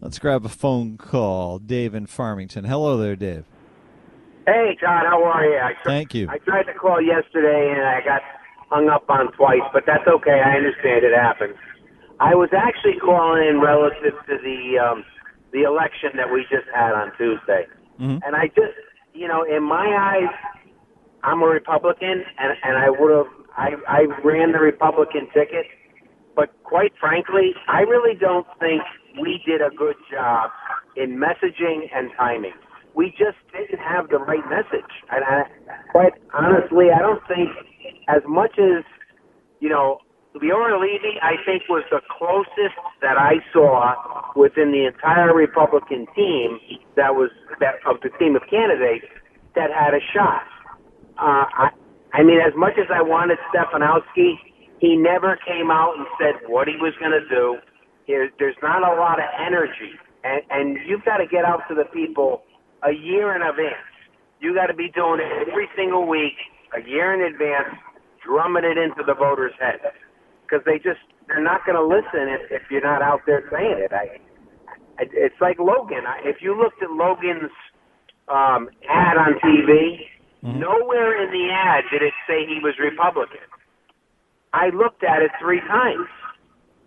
Let's 0.02 0.20
grab 0.20 0.46
a 0.46 0.50
phone 0.50 0.98
call. 0.98 1.60
Dave 1.60 1.94
in 1.94 2.06
Farmington. 2.06 2.66
Hello 2.66 2.98
there, 2.98 3.16
Dave. 3.16 3.46
Hey, 4.50 4.76
Todd, 4.82 5.06
how 5.06 5.24
are 5.24 5.46
you? 5.46 5.58
I 5.62 5.74
Thank 5.86 6.16
you. 6.16 6.28
I 6.28 6.40
tried 6.40 6.64
to 6.64 6.74
call 6.74 7.00
yesterday 7.00 7.70
and 7.70 7.86
I 7.86 8.02
got 8.02 8.22
hung 8.74 8.90
up 8.90 9.06
on 9.08 9.32
twice, 9.34 9.62
but 9.72 9.84
that's 9.86 10.08
okay. 10.08 10.42
I 10.44 10.58
understand 10.58 11.06
it 11.06 11.14
happens. 11.14 11.54
I 12.20 12.34
was 12.34 12.50
actually 12.52 12.98
calling 12.98 13.46
in 13.48 13.62
relative 13.62 14.18
to 14.26 14.36
the 14.42 14.80
um, 14.82 15.06
the 15.54 15.70
election 15.70 16.18
that 16.18 16.34
we 16.34 16.42
just 16.50 16.66
had 16.74 16.94
on 16.94 17.12
Tuesday, 17.16 17.68
Mhm. 18.02 18.22
and 18.26 18.36
I 18.36 18.48
just, 18.48 18.74
you 19.14 19.28
know, 19.28 19.44
in 19.44 19.62
my 19.62 19.86
eyes, 19.86 20.34
I'm 21.24 21.44
a 21.44 21.48
Republican, 21.48 22.26
and 22.40 22.58
and 22.64 22.76
I 22.76 22.90
would 22.90 23.14
have, 23.14 23.32
I 23.56 23.76
I 23.88 24.02
ran 24.24 24.52
the 24.52 24.60
Republican 24.60 25.28
ticket, 25.32 25.68
but 26.36 26.50
quite 26.64 26.94
frankly, 27.00 27.54
I 27.68 27.82
really 27.82 28.16
don't 28.16 28.48
think 28.60 28.82
we 29.22 29.44
did 29.46 29.62
a 29.62 29.70
good 29.70 29.98
job 30.10 30.50
in 30.96 31.18
messaging 31.18 31.90
and 31.94 32.10
timing. 32.18 32.58
We 32.96 33.12
just 33.12 33.38
didn't 33.54 33.80
have 33.80 34.10
the 34.10 34.18
right 34.18 34.44
message, 34.50 34.92
and 35.12 35.24
I, 35.24 35.44
quite 35.92 36.14
honestly, 36.34 36.88
I 36.94 37.00
don't 37.00 37.22
think 37.28 37.50
as 38.08 38.22
much 38.28 38.58
as 38.58 38.84
you 39.60 39.70
know, 39.70 40.00
Leora 40.36 40.80
Levy, 40.80 41.18
I 41.22 41.36
think, 41.46 41.64
was 41.70 41.84
the 41.90 42.02
closest 42.06 42.78
that 43.02 43.18
I 43.18 43.42
saw 43.52 44.32
within 44.36 44.72
the 44.72 44.86
entire 44.86 45.34
Republican 45.34 46.06
team 46.16 46.60
that 46.96 47.16
was 47.16 47.32
that 47.60 47.82
of 47.90 47.98
the 48.02 48.10
team 48.20 48.36
of 48.36 48.44
candidates 48.50 49.06
that 49.56 49.72
had 49.74 49.94
a 49.94 50.04
shot. 50.14 50.46
Uh, 51.18 51.46
I, 51.50 51.70
I 52.14 52.24
mean, 52.24 52.40
as 52.40 52.54
much 52.56 52.74
as 52.78 52.88
I 52.94 53.02
wanted 53.02 53.38
Stefanowski, 53.50 54.38
he 54.80 54.96
never 54.96 55.38
came 55.46 55.72
out 55.72 55.98
and 55.98 56.06
said 56.22 56.48
what 56.48 56.68
he 56.68 56.76
was 56.78 56.94
going 57.00 57.12
to 57.12 57.26
do. 57.28 57.58
There, 58.08 58.30
there's 58.40 58.58
not 58.62 58.82
a 58.82 58.96
lot 58.96 59.20
of 59.20 59.26
energy, 59.38 59.98
and, 60.24 60.42
and 60.50 60.78
you've 60.88 61.04
got 61.06 61.18
to 61.18 61.28
get 61.28 61.44
out 61.44 61.62
to 61.70 61.76
the 61.76 61.86
people 61.92 62.44
a 62.84 62.92
year 62.92 63.36
in 63.36 63.42
advance. 63.42 63.90
You 64.40 64.54
got 64.56 64.68
to 64.68 64.74
be 64.74 64.90
doing 64.90 65.20
it 65.20 65.48
every 65.48 65.68
single 65.76 66.08
week, 66.08 66.38
a 66.76 66.88
year 66.88 67.14
in 67.14 67.22
advance, 67.22 67.76
drumming 68.24 68.64
it 68.64 68.78
into 68.78 69.04
the 69.06 69.14
voters' 69.14 69.54
heads 69.60 69.84
because 70.44 70.64
they 70.66 70.78
just 70.78 71.00
they're 71.28 71.44
not 71.44 71.66
going 71.66 71.78
to 71.78 71.86
listen 71.86 72.28
if, 72.28 72.42
if 72.50 72.72
you're 72.72 72.84
not 72.84 73.02
out 73.02 73.22
there 73.26 73.44
saying 73.52 73.78
it. 73.78 73.94
I, 73.94 74.18
I 74.98 75.04
it's 75.14 75.36
like 75.42 75.60
Logan. 75.60 76.06
I, 76.08 76.20
if 76.28 76.38
you 76.42 76.58
looked 76.58 76.82
at 76.82 76.90
Logan's 76.92 77.52
um, 78.28 78.70
ad 78.90 79.18
on 79.18 79.40
TV, 79.44 80.08
nowhere 80.60 81.22
in 81.24 81.32
the 81.32 81.52
ad 81.52 81.84
did 81.92 82.02
it 82.02 82.14
say 82.28 82.46
he 82.48 82.60
was 82.64 82.74
Republican. 82.80 83.46
I 84.54 84.70
looked 84.70 85.04
at 85.04 85.22
it 85.22 85.32
three 85.40 85.62
times. 85.62 86.08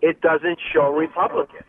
It 0.01 0.21
doesn't 0.21 0.59
show 0.73 0.93
Republican. 0.93 1.63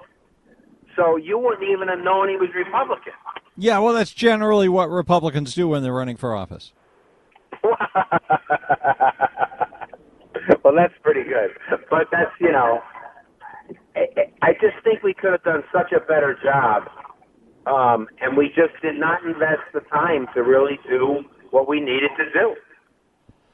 So 0.95 1.15
you 1.15 1.37
wouldn't 1.37 1.69
even 1.69 1.87
have 1.87 1.99
known 1.99 2.29
he 2.29 2.35
was 2.37 2.49
Republican. 2.55 3.13
Yeah, 3.57 3.79
well, 3.79 3.93
that's 3.93 4.13
generally 4.13 4.69
what 4.69 4.89
Republicans 4.89 5.53
do 5.53 5.67
when 5.67 5.83
they're 5.83 5.93
running 5.93 6.17
for 6.17 6.35
office. 6.35 6.73
well, 10.63 10.75
that's 10.75 10.93
pretty 11.01 11.23
good. 11.23 11.51
But 11.89 12.07
that's, 12.11 12.31
you 12.39 12.51
know, 12.51 12.81
I, 14.41 14.53
just 14.53 14.75
think 14.83 15.03
we 15.03 15.13
could 15.13 15.31
have 15.31 15.43
done 15.43 15.63
such 15.71 15.91
a 15.91 15.99
better 15.99 16.37
job. 16.43 16.89
Um, 17.65 18.07
and 18.21 18.35
we 18.35 18.47
just 18.47 18.73
did 18.81 18.99
not 18.99 19.23
invest 19.23 19.61
the 19.73 19.79
time 19.81 20.27
to 20.33 20.43
really 20.43 20.79
do 20.89 21.23
what 21.51 21.67
we 21.67 21.79
needed 21.79 22.11
to 22.17 22.25
do. 22.33 22.55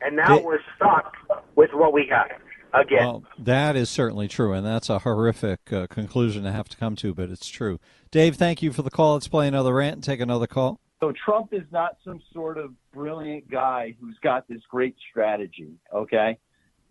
And 0.02 0.16
now 0.16 0.38
They- 0.38 0.44
we're 0.44 0.62
stuck 0.76 1.16
with 1.56 1.74
what 1.74 1.94
we 1.94 2.08
got 2.08 2.32
again. 2.74 3.00
Well, 3.00 3.24
that 3.38 3.76
is 3.76 3.90
certainly 3.90 4.28
true, 4.28 4.54
and 4.54 4.66
that's 4.66 4.90
a 4.90 5.00
horrific 5.00 5.72
uh, 5.72 5.88
conclusion 5.88 6.44
to 6.44 6.52
have 6.52 6.70
to 6.70 6.78
come 6.78 6.96
to, 6.98 7.14
but 7.14 7.30
it's 7.30 7.48
true. 7.48 7.80
Dave, 8.12 8.36
thank 8.36 8.62
you 8.62 8.72
for 8.72 8.82
the 8.82 8.90
call. 8.90 9.14
Let's 9.14 9.28
play 9.28 9.48
another 9.48 9.74
rant 9.74 9.96
and 9.96 10.04
take 10.04 10.20
another 10.20 10.48
call. 10.48 10.80
So 11.00 11.14
Trump 11.26 11.54
is 11.54 11.64
not 11.72 11.98
some 12.04 12.20
sort 12.34 12.58
of 12.58 12.72
brilliant 12.94 13.50
guy 13.50 13.96
who's 14.00 14.18
got 14.22 14.48
this 14.48 14.62
great 14.70 14.96
strategy, 15.10 15.76
okay? 15.94 16.38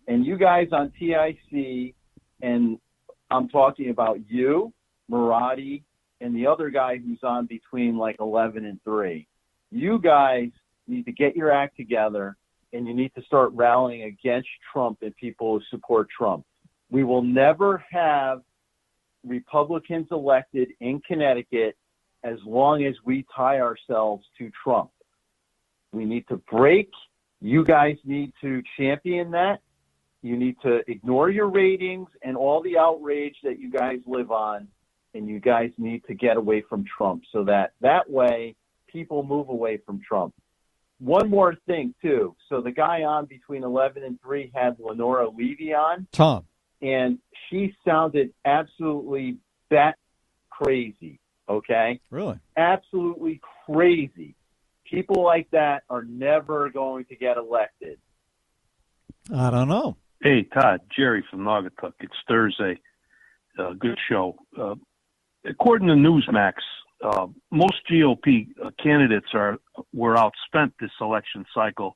And 0.07 0.25
you 0.25 0.37
guys 0.37 0.69
on 0.71 0.91
TIC, 0.99 1.95
and 2.41 2.79
I'm 3.29 3.49
talking 3.49 3.89
about 3.89 4.19
you, 4.27 4.73
Marotti, 5.11 5.83
and 6.21 6.35
the 6.35 6.47
other 6.47 6.71
guy 6.71 6.97
who's 6.97 7.19
on 7.23 7.45
between 7.45 7.97
like 7.97 8.15
11 8.19 8.65
and 8.65 8.79
3. 8.83 9.27
You 9.71 9.99
guys 9.99 10.49
need 10.87 11.05
to 11.05 11.11
get 11.11 11.35
your 11.35 11.51
act 11.51 11.77
together 11.77 12.35
and 12.73 12.87
you 12.87 12.93
need 12.93 13.13
to 13.15 13.21
start 13.23 13.51
rallying 13.53 14.03
against 14.03 14.49
Trump 14.71 14.99
and 15.01 15.15
people 15.15 15.57
who 15.57 15.65
support 15.69 16.07
Trump. 16.15 16.45
We 16.89 17.03
will 17.03 17.21
never 17.21 17.83
have 17.91 18.41
Republicans 19.25 20.07
elected 20.11 20.69
in 20.79 21.01
Connecticut 21.07 21.75
as 22.23 22.37
long 22.45 22.85
as 22.85 22.95
we 23.05 23.25
tie 23.35 23.59
ourselves 23.59 24.25
to 24.37 24.51
Trump. 24.63 24.91
We 25.91 26.05
need 26.05 26.27
to 26.27 26.37
break. 26.51 26.89
You 27.41 27.63
guys 27.63 27.97
need 28.05 28.33
to 28.41 28.61
champion 28.77 29.31
that. 29.31 29.59
You 30.21 30.35
need 30.35 30.57
to 30.63 30.81
ignore 30.89 31.29
your 31.29 31.47
ratings 31.47 32.09
and 32.21 32.35
all 32.35 32.61
the 32.61 32.77
outrage 32.77 33.35
that 33.43 33.59
you 33.59 33.71
guys 33.71 33.99
live 34.05 34.31
on, 34.31 34.67
and 35.13 35.27
you 35.27 35.39
guys 35.39 35.71
need 35.77 36.03
to 36.07 36.13
get 36.13 36.35
away 36.35 36.61
from 36.61 36.83
Trump 36.97 37.23
so 37.31 37.45
that 37.45 37.71
that 37.81 38.09
way 38.09 38.55
people 38.87 39.23
move 39.23 39.47
away 39.49 39.77
from 39.85 40.01
Trump. 40.05 40.33
One 40.99 41.29
more 41.29 41.55
thing, 41.65 41.93
too. 42.01 42.35
So 42.49 42.61
the 42.61 42.71
guy 42.71 43.03
on 43.03 43.25
between 43.25 43.63
11 43.63 44.03
and 44.03 44.19
3 44.21 44.51
had 44.53 44.77
Leora 44.77 45.35
Levy 45.35 45.73
on 45.73 46.07
Tom. 46.11 46.45
and 46.81 47.19
she 47.49 47.73
sounded 47.85 48.33
absolutely 48.45 49.37
bat 49.69 49.95
crazy. 50.49 51.19
Okay, 51.47 51.99
Really? 52.11 52.37
absolutely 52.57 53.41
crazy. 53.65 54.35
People 54.85 55.23
like 55.23 55.49
that 55.51 55.83
are 55.89 56.03
never 56.03 56.69
going 56.69 57.05
to 57.05 57.15
get 57.15 57.37
elected. 57.37 57.97
I 59.33 59.49
don't 59.49 59.67
know. 59.69 59.95
Hey, 60.21 60.43
Todd, 60.43 60.81
Jerry 60.95 61.23
from 61.31 61.39
Naugatuck. 61.41 61.93
It's 62.01 62.13
Thursday. 62.27 62.79
Uh, 63.57 63.73
good 63.73 63.97
show. 64.09 64.35
Uh, 64.59 64.75
according 65.45 65.87
to 65.87 65.93
Newsmax, 65.95 66.53
uh, 67.01 67.27
most 67.51 67.75
GOP 67.89 68.47
uh, 68.63 68.71
candidates 68.81 69.27
are 69.33 69.59
were 69.93 70.15
outspent 70.15 70.73
this 70.79 70.91
election 70.99 71.45
cycle 71.53 71.95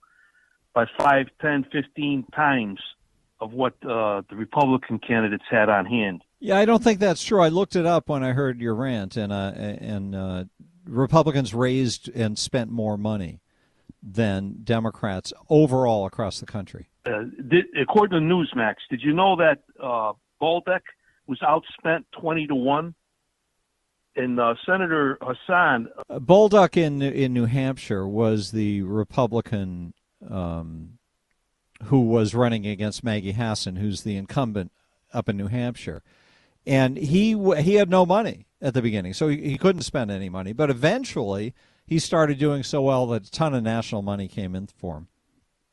by 0.73 0.85
five, 0.97 1.27
ten, 1.41 1.65
fifteen 1.71 2.23
times 2.35 2.79
of 3.39 3.53
what 3.53 3.73
uh, 3.83 4.21
the 4.29 4.35
Republican 4.35 4.99
candidates 4.99 5.43
had 5.49 5.69
on 5.69 5.85
hand. 5.85 6.23
Yeah, 6.39 6.57
I 6.57 6.65
don't 6.65 6.83
think 6.83 6.99
that's 6.99 7.23
true. 7.23 7.41
I 7.41 7.49
looked 7.49 7.75
it 7.75 7.85
up 7.85 8.09
when 8.09 8.23
I 8.23 8.31
heard 8.31 8.59
your 8.59 8.75
rant, 8.75 9.17
and 9.17 9.31
uh, 9.31 9.51
and 9.55 10.15
uh, 10.15 10.43
Republicans 10.85 11.53
raised 11.53 12.09
and 12.09 12.37
spent 12.37 12.71
more 12.71 12.97
money 12.97 13.41
than 14.01 14.57
Democrats 14.63 15.31
overall 15.49 16.05
across 16.05 16.39
the 16.39 16.45
country. 16.45 16.89
Uh, 17.05 17.23
did, 17.47 17.65
according 17.81 18.19
to 18.19 18.35
Newsmax, 18.35 18.75
did 18.89 19.01
you 19.01 19.13
know 19.13 19.35
that 19.35 19.63
uh, 19.81 20.13
Bolduc 20.41 20.81
was 21.27 21.39
outspent 21.39 22.05
twenty 22.11 22.47
to 22.47 22.55
one? 22.55 22.95
And 24.15 24.39
uh, 24.39 24.55
Senator 24.65 25.17
Hassan 25.21 25.89
Bolduc 26.09 26.77
in 26.77 27.01
in 27.01 27.33
New 27.33 27.45
Hampshire 27.45 28.07
was 28.07 28.51
the 28.51 28.83
Republican 28.83 29.93
um, 30.29 30.99
who 31.85 32.01
was 32.01 32.35
running 32.35 32.67
against 32.67 33.03
Maggie 33.03 33.31
Hassan, 33.31 33.77
who's 33.77 34.03
the 34.03 34.15
incumbent 34.15 34.71
up 35.13 35.29
in 35.29 35.37
New 35.37 35.47
Hampshire, 35.47 36.03
and 36.65 36.97
he 36.97 37.33
he 37.61 37.75
had 37.75 37.89
no 37.89 38.05
money 38.05 38.45
at 38.61 38.73
the 38.73 38.81
beginning, 38.81 39.13
so 39.13 39.27
he, 39.27 39.37
he 39.37 39.57
couldn't 39.57 39.81
spend 39.81 40.11
any 40.11 40.29
money. 40.29 40.53
But 40.53 40.69
eventually, 40.69 41.53
he 41.85 41.99
started 41.99 42.37
doing 42.37 42.63
so 42.63 42.81
well 42.81 43.07
that 43.07 43.27
a 43.27 43.31
ton 43.31 43.53
of 43.53 43.63
national 43.63 44.01
money 44.03 44.27
came 44.27 44.55
in 44.55 44.67
for 44.67 44.97
him. 44.97 45.07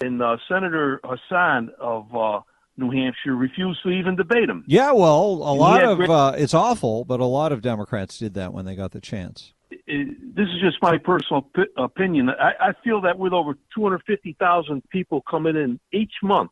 And 0.00 0.22
uh, 0.22 0.38
Senator 0.48 1.00
Hassan 1.04 1.70
of 1.78 2.14
uh, 2.16 2.40
New 2.80 2.90
Hampshire 2.90 3.36
refused 3.36 3.82
to 3.82 3.90
even 3.90 4.16
debate 4.16 4.48
him. 4.48 4.64
Yeah, 4.66 4.92
well, 4.92 5.24
a 5.26 5.54
lot 5.54 5.84
of 5.84 5.98
great- 5.98 6.10
uh, 6.10 6.32
it's 6.36 6.54
awful, 6.54 7.04
but 7.04 7.20
a 7.20 7.24
lot 7.26 7.52
of 7.52 7.60
Democrats 7.60 8.18
did 8.18 8.34
that 8.34 8.52
when 8.52 8.64
they 8.64 8.74
got 8.74 8.90
the 8.92 9.00
chance. 9.00 9.52
it- 9.86 10.34
this 10.34 10.48
is 10.48 10.60
just 10.60 10.80
my 10.82 10.96
personal 10.98 11.42
p- 11.42 11.62
opinion. 11.76 12.28
I, 12.30 12.52
I 12.68 12.72
feel 12.84 13.00
that 13.02 13.18
with 13.18 13.32
over 13.32 13.54
250,000 13.74 14.82
people 14.90 15.20
coming 15.30 15.56
in 15.56 15.78
each 15.92 16.12
month, 16.22 16.50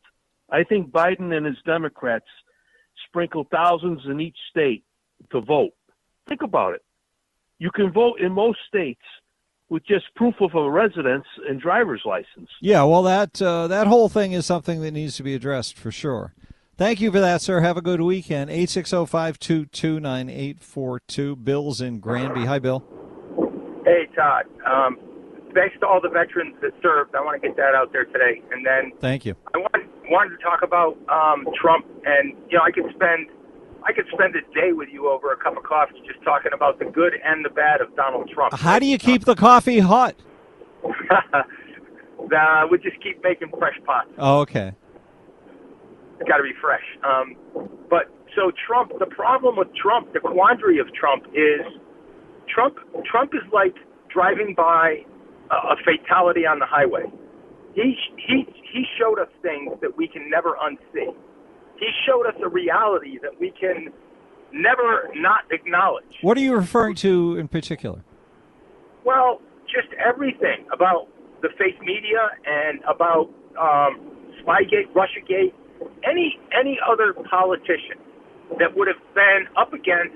I 0.49 0.63
think 0.63 0.91
Biden 0.91 1.35
and 1.35 1.45
his 1.45 1.57
Democrats 1.65 2.25
sprinkle 3.07 3.45
thousands 3.51 4.01
in 4.05 4.19
each 4.21 4.37
state 4.49 4.83
to 5.31 5.41
vote. 5.41 5.71
Think 6.27 6.41
about 6.43 6.75
it. 6.75 6.81
You 7.59 7.71
can 7.71 7.91
vote 7.91 8.19
in 8.19 8.31
most 8.31 8.59
states 8.67 9.01
with 9.69 9.85
just 9.85 10.05
proof 10.15 10.35
of 10.41 10.55
a 10.55 10.69
residence 10.69 11.25
and 11.47 11.61
driver's 11.61 12.01
license. 12.05 12.49
Yeah, 12.61 12.83
well, 12.83 13.03
that 13.03 13.41
uh, 13.41 13.67
that 13.67 13.87
whole 13.87 14.09
thing 14.09 14.33
is 14.33 14.45
something 14.45 14.81
that 14.81 14.91
needs 14.91 15.15
to 15.17 15.23
be 15.23 15.35
addressed 15.35 15.77
for 15.77 15.91
sure. 15.91 16.33
Thank 16.79 16.99
you 17.01 17.11
for 17.11 17.19
that, 17.19 17.41
sir. 17.41 17.59
Have 17.59 17.75
a 17.75 17.81
good 17.81 17.99
weekend. 17.99 18.49
860-522-9842. 18.49 21.43
Bill's 21.43 21.81
in 21.81 21.99
Granby. 21.99 22.45
Hi, 22.45 22.57
Bill. 22.57 22.85
Hey, 23.83 24.07
Todd. 24.15 24.45
Um, 24.65 24.97
thanks 25.53 25.75
to 25.81 25.87
all 25.87 25.99
the 25.99 26.07
veterans 26.07 26.55
that 26.61 26.71
served. 26.81 27.15
I 27.15 27.21
want 27.21 27.41
to 27.41 27.45
get 27.45 27.57
that 27.57 27.75
out 27.75 27.91
there 27.91 28.05
today. 28.05 28.41
And 28.53 28.65
then 28.65 28.93
Thank 29.01 29.25
you. 29.25 29.35
I 29.53 29.57
wanted, 29.57 29.89
wanted 30.09 30.37
to 30.37 30.41
talk 30.41 30.61
about 30.63 30.97
um, 31.09 31.45
Trump. 31.61 31.85
And, 32.05 32.33
you 32.49 32.57
know, 32.57 32.63
I 32.63 32.71
could 32.71 32.85
spend 32.95 33.27
I 33.83 33.93
could 33.93 34.05
spend 34.11 34.35
a 34.35 34.41
day 34.53 34.71
with 34.73 34.89
you 34.91 35.09
over 35.09 35.31
a 35.31 35.37
cup 35.37 35.57
of 35.57 35.63
coffee 35.63 36.01
just 36.05 36.21
talking 36.23 36.51
about 36.53 36.79
the 36.79 36.85
good 36.85 37.13
and 37.23 37.43
the 37.43 37.49
bad 37.49 37.81
of 37.81 37.95
Donald 37.95 38.29
Trump. 38.33 38.53
How 38.53 38.79
do 38.79 38.85
you 38.85 38.97
keep 38.97 39.25
the 39.25 39.35
coffee 39.35 39.79
hot? 39.79 40.15
uh, 41.11 42.67
we 42.69 42.77
just 42.79 43.01
keep 43.01 43.23
making 43.23 43.49
fresh 43.57 43.77
pots. 43.85 44.09
Oh, 44.17 44.39
okay. 44.41 44.73
It's 46.19 46.27
got 46.27 46.37
to 46.37 46.43
be 46.43 46.53
fresh. 46.59 46.83
Um, 47.03 47.35
but 47.89 48.11
so 48.35 48.51
Trump, 48.67 48.91
the 48.99 49.05
problem 49.05 49.55
with 49.55 49.69
Trump, 49.75 50.13
the 50.13 50.19
quandary 50.19 50.79
of 50.79 50.93
Trump 50.93 51.25
is 51.33 51.61
Trump. 52.53 52.75
Trump 53.05 53.33
is 53.33 53.47
like 53.53 53.75
driving 54.13 54.53
by 54.55 55.05
a, 55.51 55.55
a 55.55 55.75
fatality 55.85 56.45
on 56.45 56.59
the 56.59 56.65
highway. 56.65 57.05
He 57.73 57.95
he 58.17 58.45
he 58.73 58.85
showed 58.99 59.19
us 59.19 59.29
things 59.41 59.73
that 59.81 59.95
we 59.95 60.07
can 60.07 60.29
never 60.29 60.57
unsee. 60.63 61.15
He 61.79 61.89
showed 62.05 62.25
us 62.27 62.35
a 62.43 62.49
reality 62.49 63.17
that 63.21 63.39
we 63.39 63.51
can 63.51 63.91
never 64.51 65.09
not 65.15 65.41
acknowledge. 65.51 66.19
What 66.21 66.37
are 66.37 66.41
you 66.41 66.55
referring 66.55 66.95
to 66.95 67.37
in 67.37 67.47
particular? 67.47 68.03
Well, 69.05 69.41
just 69.65 69.87
everything 69.93 70.65
about 70.73 71.07
the 71.41 71.49
fake 71.57 71.79
media 71.81 72.31
and 72.45 72.81
about 72.83 73.29
um, 73.59 74.01
Spygate, 74.41 74.91
RussiaGate, 74.93 75.53
any 76.03 76.39
any 76.51 76.77
other 76.83 77.13
politician 77.13 77.97
that 78.59 78.75
would 78.75 78.87
have 78.87 78.99
been 79.15 79.47
up 79.55 79.73
against 79.73 80.15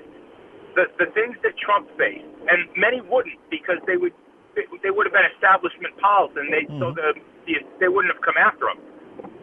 the 0.75 0.85
the 0.99 1.05
things 1.13 1.37
that 1.43 1.53
Trump 1.57 1.87
faced, 1.97 2.25
and 2.49 2.67
many 2.75 2.99
wouldn't 3.01 3.39
because 3.49 3.77
they 3.87 3.95
would 3.95 4.13
they, 4.55 4.91
would 4.91 5.05
have 5.05 5.13
been 5.13 5.25
establishment 5.33 5.97
pals, 5.97 6.31
and 6.35 6.51
they 6.51 6.67
so 6.79 6.93
the, 6.93 7.13
the 7.45 7.53
they 7.79 7.87
wouldn't 7.87 8.13
have 8.13 8.21
come 8.21 8.37
after 8.37 8.69
him. 8.69 8.79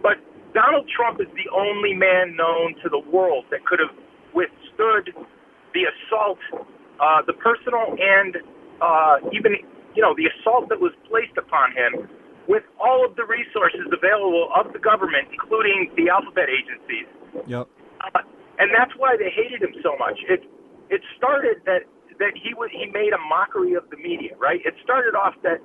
But 0.02 0.18
Donald 0.54 0.88
Trump 0.88 1.20
is 1.20 1.28
the 1.34 1.48
only 1.54 1.94
man 1.94 2.36
known 2.36 2.74
to 2.82 2.88
the 2.88 2.98
world 2.98 3.44
that 3.50 3.64
could 3.66 3.78
have 3.78 3.94
withstood 4.34 5.14
the 5.74 5.86
assault, 5.86 6.38
uh, 6.98 7.22
the 7.26 7.32
personal 7.34 7.94
and 7.98 8.38
uh, 8.82 9.16
even 9.32 9.54
you 9.94 10.02
know 10.02 10.14
the 10.16 10.26
assault 10.26 10.68
that 10.68 10.80
was 10.80 10.92
placed 11.08 11.36
upon 11.38 11.72
him 11.72 12.08
with 12.48 12.64
all 12.80 13.04
of 13.06 13.14
the 13.16 13.24
resources 13.24 13.86
available 13.92 14.50
of 14.56 14.72
the 14.72 14.78
government, 14.78 15.28
including 15.30 15.90
the 15.96 16.08
alphabet 16.08 16.48
agencies. 16.50 17.06
Yep. 17.46 17.68
Uh, 18.00 18.18
and 18.58 18.70
that's 18.74 18.92
why 18.96 19.16
they 19.16 19.30
hated 19.30 19.62
him 19.62 19.74
so 19.82 19.94
much. 19.98 20.18
It 20.28 20.42
it 20.90 21.02
started 21.16 21.62
that 21.66 21.86
that 22.18 22.34
he 22.34 22.54
was 22.54 22.70
he 22.72 22.90
made 22.90 23.12
a 23.12 23.22
mockery 23.28 23.74
of 23.74 23.88
the 23.90 23.96
media, 23.96 24.34
right? 24.38 24.60
It 24.64 24.74
started 24.82 25.14
off 25.14 25.34
that 25.42 25.62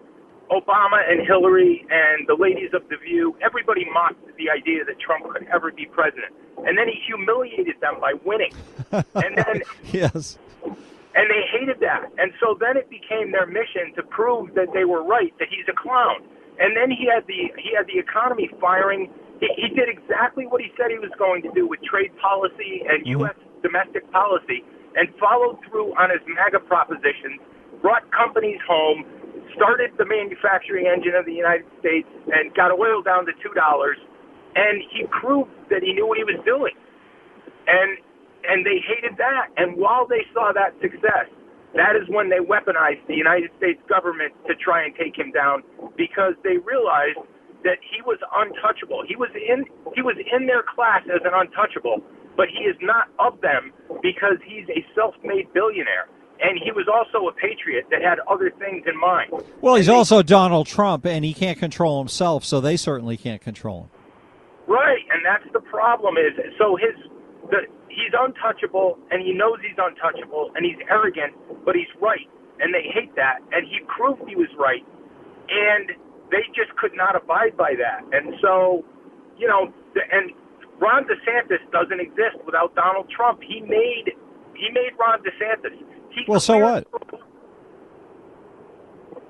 Obama 0.51 1.01
and 1.09 1.25
Hillary 1.25 1.85
and 1.89 2.27
the 2.27 2.35
ladies 2.35 2.69
of 2.73 2.87
the 2.89 2.97
View, 2.97 3.35
everybody 3.43 3.85
mocked 3.91 4.21
the 4.37 4.49
idea 4.49 4.85
that 4.85 4.99
Trump 4.99 5.31
could 5.31 5.47
ever 5.53 5.71
be 5.71 5.85
president, 5.85 6.33
and 6.65 6.77
then 6.77 6.87
he 6.87 7.01
humiliated 7.05 7.75
them 7.81 7.99
by 7.99 8.13
winning, 8.23 8.53
and 8.91 9.37
then 9.37 9.61
yes. 9.91 10.37
and 10.63 11.25
they 11.29 11.41
hated 11.51 11.79
that. 11.81 12.11
And 12.17 12.31
so 12.39 12.57
then 12.59 12.77
it 12.77 12.89
became 12.89 13.31
their 13.31 13.47
mission 13.47 13.93
to 13.95 14.03
prove 14.03 14.53
that 14.53 14.73
they 14.73 14.85
were 14.85 15.03
right, 15.03 15.33
that 15.39 15.47
he's 15.49 15.65
a 15.67 15.73
clown. 15.73 16.21
And 16.59 16.75
then 16.77 16.91
he 16.91 17.09
had 17.11 17.25
the 17.27 17.51
he 17.57 17.75
had 17.75 17.87
the 17.87 17.97
economy 17.97 18.49
firing. 18.61 19.09
He, 19.39 19.49
he 19.57 19.67
did 19.69 19.89
exactly 19.89 20.45
what 20.45 20.61
he 20.61 20.71
said 20.77 20.91
he 20.91 20.99
was 20.99 21.11
going 21.17 21.41
to 21.43 21.51
do 21.51 21.67
with 21.67 21.81
trade 21.83 22.15
policy 22.17 22.83
and 22.87 23.01
mm-hmm. 23.01 23.25
U.S. 23.25 23.35
domestic 23.63 24.09
policy, 24.11 24.63
and 24.95 25.09
followed 25.19 25.57
through 25.67 25.93
on 25.97 26.11
his 26.11 26.21
MAGA 26.27 26.59
propositions. 26.61 27.41
Brought 27.81 28.09
companies 28.11 28.59
home, 28.65 29.05
started 29.55 29.91
the 29.97 30.05
manufacturing 30.05 30.87
engine 30.87 31.15
of 31.15 31.25
the 31.25 31.33
United 31.33 31.67
States, 31.79 32.07
and 32.31 32.53
got 32.55 32.71
oil 32.75 33.01
down 33.03 33.25
to 33.27 33.33
two 33.43 33.53
dollars. 33.55 33.97
And 34.55 34.83
he 34.91 35.05
proved 35.21 35.51
that 35.71 35.83
he 35.83 35.93
knew 35.93 36.07
what 36.07 36.17
he 36.19 36.25
was 36.25 36.39
doing 36.45 36.73
and 37.67 37.97
and 38.43 38.65
they 38.65 38.81
hated 38.81 39.17
that. 39.19 39.53
And 39.57 39.77
while 39.77 40.07
they 40.09 40.25
saw 40.33 40.51
that 40.53 40.73
success, 40.81 41.29
that 41.77 41.95
is 41.95 42.09
when 42.09 42.29
they 42.29 42.41
weaponized 42.41 43.05
the 43.07 43.15
United 43.15 43.51
States 43.57 43.79
government 43.87 44.33
to 44.49 44.55
try 44.57 44.83
and 44.83 44.95
take 44.97 45.15
him 45.15 45.31
down 45.31 45.63
because 45.95 46.33
they 46.43 46.57
realized 46.59 47.21
that 47.63 47.77
he 47.85 48.01
was 48.03 48.17
untouchable. 48.35 49.05
He 49.07 49.15
was 49.15 49.29
in 49.37 49.65
he 49.95 50.01
was 50.01 50.17
in 50.19 50.47
their 50.47 50.65
class 50.65 51.05
as 51.07 51.21
an 51.23 51.37
untouchable, 51.37 52.01
but 52.35 52.49
he 52.49 52.65
is 52.65 52.75
not 52.81 53.13
of 53.21 53.39
them 53.41 53.71
because 54.01 54.41
he's 54.43 54.67
a 54.73 54.81
self-made 54.97 55.53
billionaire. 55.53 56.09
And 56.41 56.59
he 56.61 56.71
was 56.71 56.87
also 56.91 57.27
a 57.27 57.33
patriot 57.33 57.85
that 57.91 58.01
had 58.01 58.19
other 58.27 58.51
things 58.59 58.83
in 58.85 58.99
mind. 58.99 59.31
Well, 59.61 59.75
he's 59.75 59.89
also 59.89 60.21
Donald 60.21 60.67
Trump, 60.67 61.05
and 61.05 61.23
he 61.23 61.33
can't 61.33 61.57
control 61.57 61.99
himself, 61.99 62.43
so 62.43 62.59
they 62.59 62.75
certainly 62.75 63.15
can't 63.15 63.41
control 63.41 63.83
him. 63.83 63.89
Right, 64.67 65.05
and 65.13 65.23
that's 65.23 65.45
the 65.53 65.61
problem. 65.61 66.17
Is 66.17 66.33
so 66.57 66.75
his 66.75 66.95
the 67.49 67.67
he's 67.87 68.11
untouchable, 68.17 68.97
and 69.11 69.21
he 69.21 69.31
knows 69.31 69.57
he's 69.61 69.77
untouchable, 69.77 70.51
and 70.55 70.65
he's 70.65 70.79
arrogant, 70.89 71.33
but 71.63 71.75
he's 71.75 71.89
right, 72.01 72.27
and 72.59 72.73
they 72.73 72.83
hate 72.91 73.15
that, 73.15 73.39
and 73.53 73.65
he 73.65 73.79
proved 73.87 74.27
he 74.27 74.35
was 74.35 74.49
right, 74.59 74.83
and 75.47 75.91
they 76.31 76.43
just 76.51 76.75
could 76.75 76.91
not 76.95 77.15
abide 77.15 77.55
by 77.55 77.75
that, 77.77 78.03
and 78.11 78.35
so, 78.41 78.83
you 79.37 79.47
know, 79.47 79.71
the, 79.93 80.01
and 80.11 80.31
Ron 80.79 81.05
DeSantis 81.05 81.63
doesn't 81.71 82.01
exist 82.01 82.43
without 82.45 82.75
Donald 82.75 83.09
Trump. 83.09 83.39
He 83.41 83.61
made 83.61 84.11
he 84.55 84.69
made 84.71 84.91
Ron 84.99 85.19
DeSantis. 85.23 85.75
Well, 86.27 86.39
so 86.39 86.57
what? 86.57 86.87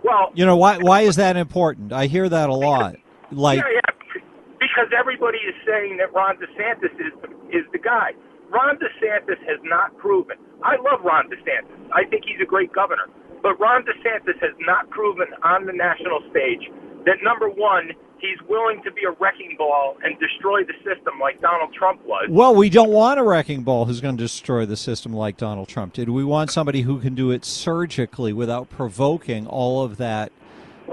Well, 0.04 0.32
You 0.36 0.46
know 0.46 0.56
why? 0.58 0.78
Why 0.78 1.02
is 1.02 1.16
that 1.16 1.36
important? 1.36 1.92
I 1.92 2.06
hear 2.06 2.30
that 2.30 2.50
a 2.50 2.54
lot. 2.54 2.96
Like, 3.32 3.58
yeah, 3.58 3.82
yeah, 3.82 4.22
because 4.60 4.92
everybody 4.98 5.40
is 5.40 5.56
saying 5.66 5.98
that 5.98 6.14
Ron 6.14 6.38
DeSantis 6.38 6.94
is 7.02 7.14
is 7.50 7.66
the 7.72 7.80
guy. 7.80 8.12
Ron 8.50 8.78
DeSantis 8.78 9.40
has 9.50 9.60
not 9.64 9.98
proven. 9.98 10.38
I 10.64 10.76
love 10.78 11.02
Ron 11.04 11.26
DeSantis. 11.30 11.74
I 11.92 12.06
think 12.06 12.24
he's 12.26 12.40
a 12.42 12.46
great 12.46 12.72
governor. 12.72 13.08
But 13.42 13.60
Ron 13.60 13.84
DeSantis 13.84 14.40
has 14.42 14.54
not 14.60 14.90
proven 14.90 15.28
on 15.44 15.66
the 15.66 15.74
national 15.74 16.22
stage 16.30 16.70
that 17.06 17.18
number 17.24 17.50
one, 17.50 17.92
he's 18.26 18.48
willing 18.48 18.82
to 18.84 18.92
be 18.92 19.04
a 19.04 19.12
wrecking 19.12 19.56
ball 19.58 19.98
and 20.04 20.18
destroy 20.20 20.64
the 20.64 20.74
system 20.84 21.20
like 21.20 21.42
Donald 21.42 21.74
Trump 21.74 22.04
was. 22.06 22.28
well, 22.30 22.56
we 22.56 22.70
don't 22.70 22.92
want 22.92 23.20
a 23.20 23.24
wrecking 23.24 23.64
ball 23.64 23.86
who's 23.86 24.02
going 24.02 24.18
to 24.18 24.24
destroy 24.24 24.66
the 24.66 24.78
system 24.78 25.14
like 25.14 25.38
Donald 25.38 25.68
Trump 25.68 25.94
did. 25.94 26.10
We 26.10 26.24
want 26.24 26.52
somebody 26.52 26.82
who 26.82 27.00
can 27.00 27.16
do 27.16 27.32
it 27.32 27.46
surgically 27.46 28.34
without 28.34 28.70
provoking 28.70 29.48
all 29.48 29.84
of 29.84 29.98
that 29.98 30.32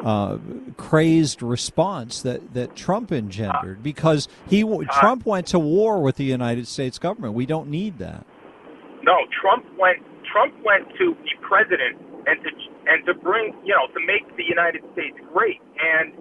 uh, 0.05 0.39
crazed 0.77 1.43
response 1.43 2.23
that, 2.23 2.55
that 2.55 2.75
Trump 2.75 3.13
engendered. 3.13 3.83
Because 3.83 4.29
he 4.49 4.63
Trump 4.91 5.27
went 5.27 5.47
to 5.49 5.59
war 5.59 6.01
with 6.01 6.17
the 6.17 6.25
United 6.25 6.67
States 6.67 6.99
government. 6.99 7.35
We 7.35 7.47
don't 7.47 7.69
need 7.69 7.99
that. 7.99 8.27
No, 9.03 9.17
Trump 9.41 9.67
went. 9.79 9.99
Trump 10.25 10.55
went 10.65 10.89
to 10.99 11.15
be 11.15 11.31
president 11.41 12.01
and 12.27 12.43
to 12.43 12.51
and 12.87 13.05
to 13.07 13.15
bring 13.15 13.55
you 13.65 13.75
know 13.75 13.87
to 13.93 14.07
make 14.07 14.37
the 14.37 14.45
United 14.45 14.83
States 14.93 15.19
great. 15.33 15.61
And 15.81 16.15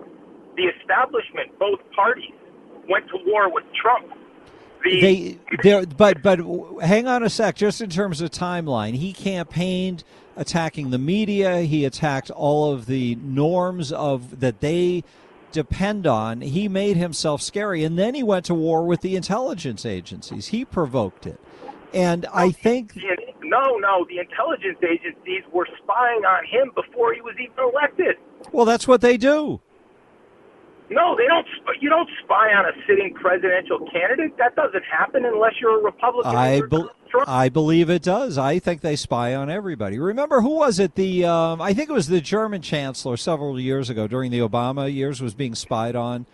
the 0.55 0.63
establishment, 0.63 1.57
both 1.59 1.79
parties, 1.95 2.33
went 2.89 3.07
to 3.09 3.17
war 3.25 3.51
with 3.51 3.63
Trump. 3.73 4.07
The, 4.83 5.37
they 5.61 5.85
but 5.85 6.23
but 6.23 6.39
hang 6.81 7.07
on 7.07 7.21
a 7.21 7.29
sec 7.29 7.55
just 7.55 7.81
in 7.81 7.91
terms 7.91 8.19
of 8.19 8.31
timeline 8.31 8.95
he 8.95 9.13
campaigned 9.13 10.03
attacking 10.35 10.89
the 10.89 10.97
media 10.97 11.59
he 11.59 11.85
attacked 11.85 12.31
all 12.31 12.73
of 12.73 12.87
the 12.87 13.13
norms 13.21 13.91
of 13.91 14.39
that 14.39 14.59
they 14.59 15.03
depend 15.51 16.07
on 16.07 16.41
he 16.41 16.67
made 16.67 16.97
himself 16.97 17.43
scary 17.43 17.83
and 17.83 17.99
then 17.99 18.15
he 18.15 18.23
went 18.23 18.43
to 18.45 18.55
war 18.55 18.83
with 18.83 19.01
the 19.01 19.15
intelligence 19.15 19.85
agencies 19.85 20.47
he 20.47 20.65
provoked 20.65 21.27
it 21.27 21.39
and 21.93 22.25
i 22.33 22.49
think 22.49 22.95
no, 23.51 23.77
no. 23.77 24.05
The 24.09 24.19
intelligence 24.19 24.79
agencies 24.81 25.43
were 25.51 25.67
spying 25.83 26.23
on 26.23 26.45
him 26.45 26.71
before 26.73 27.13
he 27.13 27.21
was 27.21 27.35
even 27.37 27.53
elected. 27.59 28.15
Well, 28.53 28.65
that's 28.65 28.87
what 28.87 29.01
they 29.01 29.17
do. 29.17 29.59
No, 30.91 31.15
they 31.15 31.25
don't. 31.25 31.47
sp- 31.47 31.79
You 31.79 31.89
don't 31.89 32.09
spy 32.23 32.53
on 32.53 32.65
a 32.65 32.71
sitting 32.85 33.13
presidential 33.13 33.79
candidate. 33.91 34.37
That 34.37 34.55
doesn't 34.55 34.83
happen 34.83 35.23
unless 35.25 35.53
you're 35.61 35.79
a 35.79 35.83
Republican. 35.83 36.35
I 36.35 36.55
You're 36.55 37.23
I 37.27 37.49
believe 37.49 37.89
it 37.89 38.03
does. 38.03 38.37
I 38.37 38.59
think 38.59 38.81
they 38.81 38.95
spy 38.95 39.33
on 39.33 39.49
everybody. 39.49 39.99
Remember 39.99 40.41
who 40.41 40.55
was 40.55 40.79
it? 40.79 40.95
The 40.95 41.25
um, 41.25 41.61
I 41.61 41.73
think 41.73 41.89
it 41.89 41.93
was 41.93 42.07
the 42.07 42.21
German 42.21 42.61
chancellor 42.61 43.17
several 43.17 43.59
years 43.59 43.89
ago 43.89 44.07
during 44.07 44.31
the 44.31 44.39
Obama 44.39 44.93
years 44.93 45.21
was 45.21 45.33
being 45.33 45.55
spied 45.55 45.95
on 45.95 46.25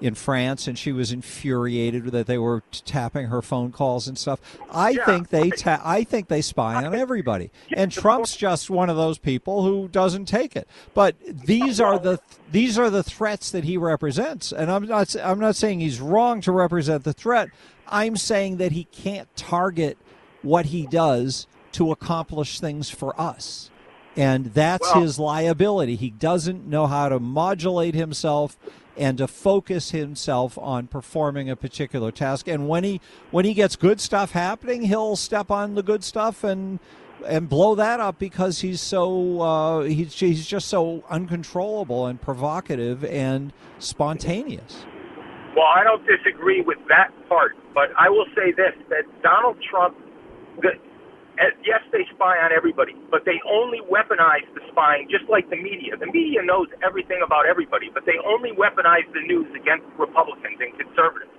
in 0.00 0.14
France, 0.14 0.68
and 0.68 0.78
she 0.78 0.92
was 0.92 1.10
infuriated 1.12 2.06
that 2.06 2.26
they 2.26 2.38
were 2.38 2.62
tapping 2.84 3.26
her 3.26 3.42
phone 3.42 3.72
calls 3.72 4.06
and 4.06 4.16
stuff. 4.16 4.40
I 4.70 4.94
think 4.94 5.30
they 5.30 5.50
ta- 5.50 5.82
I 5.84 6.04
think 6.04 6.28
they 6.28 6.40
spy 6.40 6.84
on 6.84 6.94
everybody, 6.94 7.50
and 7.76 7.90
Trump's 7.90 8.36
just 8.36 8.70
one 8.70 8.88
of 8.90 8.96
those 8.96 9.18
people 9.18 9.62
who 9.64 9.88
doesn't 9.88 10.26
take 10.26 10.54
it. 10.56 10.68
But 10.94 11.16
these 11.26 11.80
are 11.80 11.98
the 11.98 12.20
these 12.50 12.78
are 12.78 12.90
the 12.90 13.02
threats 13.02 13.50
that 13.50 13.64
he 13.64 13.76
represents, 13.76 14.52
and 14.52 14.70
I'm 14.70 14.86
not 14.86 15.14
I'm 15.16 15.40
not 15.40 15.56
saying 15.56 15.80
he's 15.80 16.00
wrong 16.00 16.40
to 16.42 16.52
represent 16.52 17.04
the 17.04 17.12
threat. 17.12 17.48
I'm 17.88 18.16
saying 18.16 18.58
that 18.58 18.72
he 18.72 18.84
can't 18.84 19.34
target 19.36 19.98
what 20.42 20.66
he 20.66 20.86
does 20.86 21.46
to 21.72 21.90
accomplish 21.90 22.60
things 22.60 22.88
for 22.90 23.18
us. 23.20 23.70
And 24.16 24.46
that's 24.46 24.92
Well- 24.94 25.02
his 25.02 25.18
liability. 25.18 25.96
He 25.96 26.10
doesn't 26.10 26.66
know 26.66 26.86
how 26.86 27.08
to 27.08 27.18
modulate 27.20 27.94
himself 27.94 28.56
and 28.98 29.18
to 29.18 29.28
focus 29.28 29.90
himself 29.92 30.58
on 30.58 30.88
performing 30.88 31.48
a 31.48 31.56
particular 31.56 32.10
task. 32.10 32.48
And 32.48 32.68
when 32.68 32.84
he 32.84 33.00
when 33.30 33.44
he 33.44 33.54
gets 33.54 33.76
good 33.76 34.00
stuff 34.00 34.32
happening, 34.32 34.82
he'll 34.82 35.16
step 35.16 35.50
on 35.50 35.74
the 35.74 35.82
good 35.82 36.04
stuff 36.04 36.44
and 36.44 36.80
and 37.26 37.48
blow 37.48 37.74
that 37.74 38.00
up 38.00 38.18
because 38.18 38.60
he's 38.60 38.80
so 38.80 39.40
uh, 39.40 39.80
he's 39.82 40.18
he's 40.18 40.46
just 40.46 40.68
so 40.68 41.04
uncontrollable 41.08 42.06
and 42.06 42.20
provocative 42.20 43.04
and 43.04 43.52
spontaneous. 43.78 44.84
Well, 45.56 45.66
I 45.66 45.82
don't 45.82 46.06
disagree 46.06 46.60
with 46.60 46.78
that 46.88 47.10
part, 47.28 47.56
but 47.74 47.90
I 47.98 48.08
will 48.08 48.26
say 48.36 48.52
this: 48.52 48.74
that 48.90 49.04
Donald 49.22 49.56
Trump, 49.68 49.96
yes, 51.64 51.82
they 51.92 52.04
spy 52.14 52.38
on 52.38 52.50
everybody, 52.50 52.96
but 53.10 53.24
they 53.24 53.38
only 53.46 53.78
weaponize 53.86 54.46
the 54.54 54.62
spying, 54.70 55.06
just 55.10 55.28
like 55.30 55.48
the 55.50 55.60
media. 55.60 55.96
The 55.96 56.10
media 56.10 56.42
knows 56.42 56.66
everything 56.82 57.22
about 57.24 57.46
everybody, 57.46 57.90
but 57.92 58.04
they 58.06 58.18
only 58.26 58.50
weaponize 58.50 59.06
the 59.14 59.22
news 59.22 59.46
against 59.54 59.86
Republicans 59.98 60.58
and 60.58 60.74
conservatives. 60.74 61.30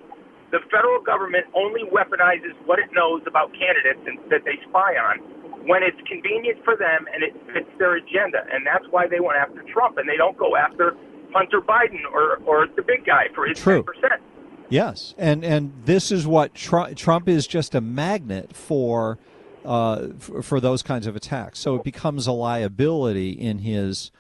The 0.52 0.64
federal 0.72 1.02
government 1.04 1.46
only 1.54 1.86
weaponizes 1.92 2.58
what 2.66 2.80
it 2.80 2.90
knows 2.94 3.22
about 3.28 3.54
candidates 3.54 4.02
and, 4.08 4.18
that 4.32 4.46
they 4.46 4.58
spy 4.70 4.98
on 4.98 5.22
when 5.68 5.84
it's 5.84 6.00
convenient 6.08 6.64
for 6.64 6.76
them 6.76 7.06
and 7.14 7.22
it 7.22 7.36
fits 7.54 7.70
their 7.78 7.96
agenda, 7.96 8.48
and 8.52 8.66
that's 8.66 8.86
why 8.90 9.06
they 9.06 9.20
went 9.20 9.38
after 9.38 9.62
Trump, 9.72 9.98
and 9.98 10.08
they 10.08 10.18
don't 10.18 10.38
go 10.38 10.56
after 10.56 10.96
Hunter 11.34 11.62
Biden 11.62 12.02
or 12.12 12.38
or 12.46 12.68
the 12.76 12.82
big 12.82 13.06
guy 13.06 13.28
for 13.36 13.46
his 13.46 13.60
True. 13.60 13.84
ten 13.84 13.84
percent. 13.84 14.22
Yes, 14.70 15.14
and 15.18 15.44
and 15.44 15.74
this 15.86 16.12
is 16.12 16.28
what 16.28 16.54
Trump, 16.54 16.96
Trump 16.96 17.28
is 17.28 17.48
just 17.48 17.76
a 17.76 17.82
magnet 17.82 18.56
for, 18.56 19.18
uh, 19.66 20.08
for 20.18 20.42
for 20.42 20.60
those 20.60 20.82
kinds 20.84 21.08
of 21.08 21.16
attacks. 21.16 21.60
So 21.60 21.76
it 21.76 21.84
becomes 21.84 22.28
a 22.28 22.32
liability 22.32 23.32
in 23.32 23.60
his 23.60 24.12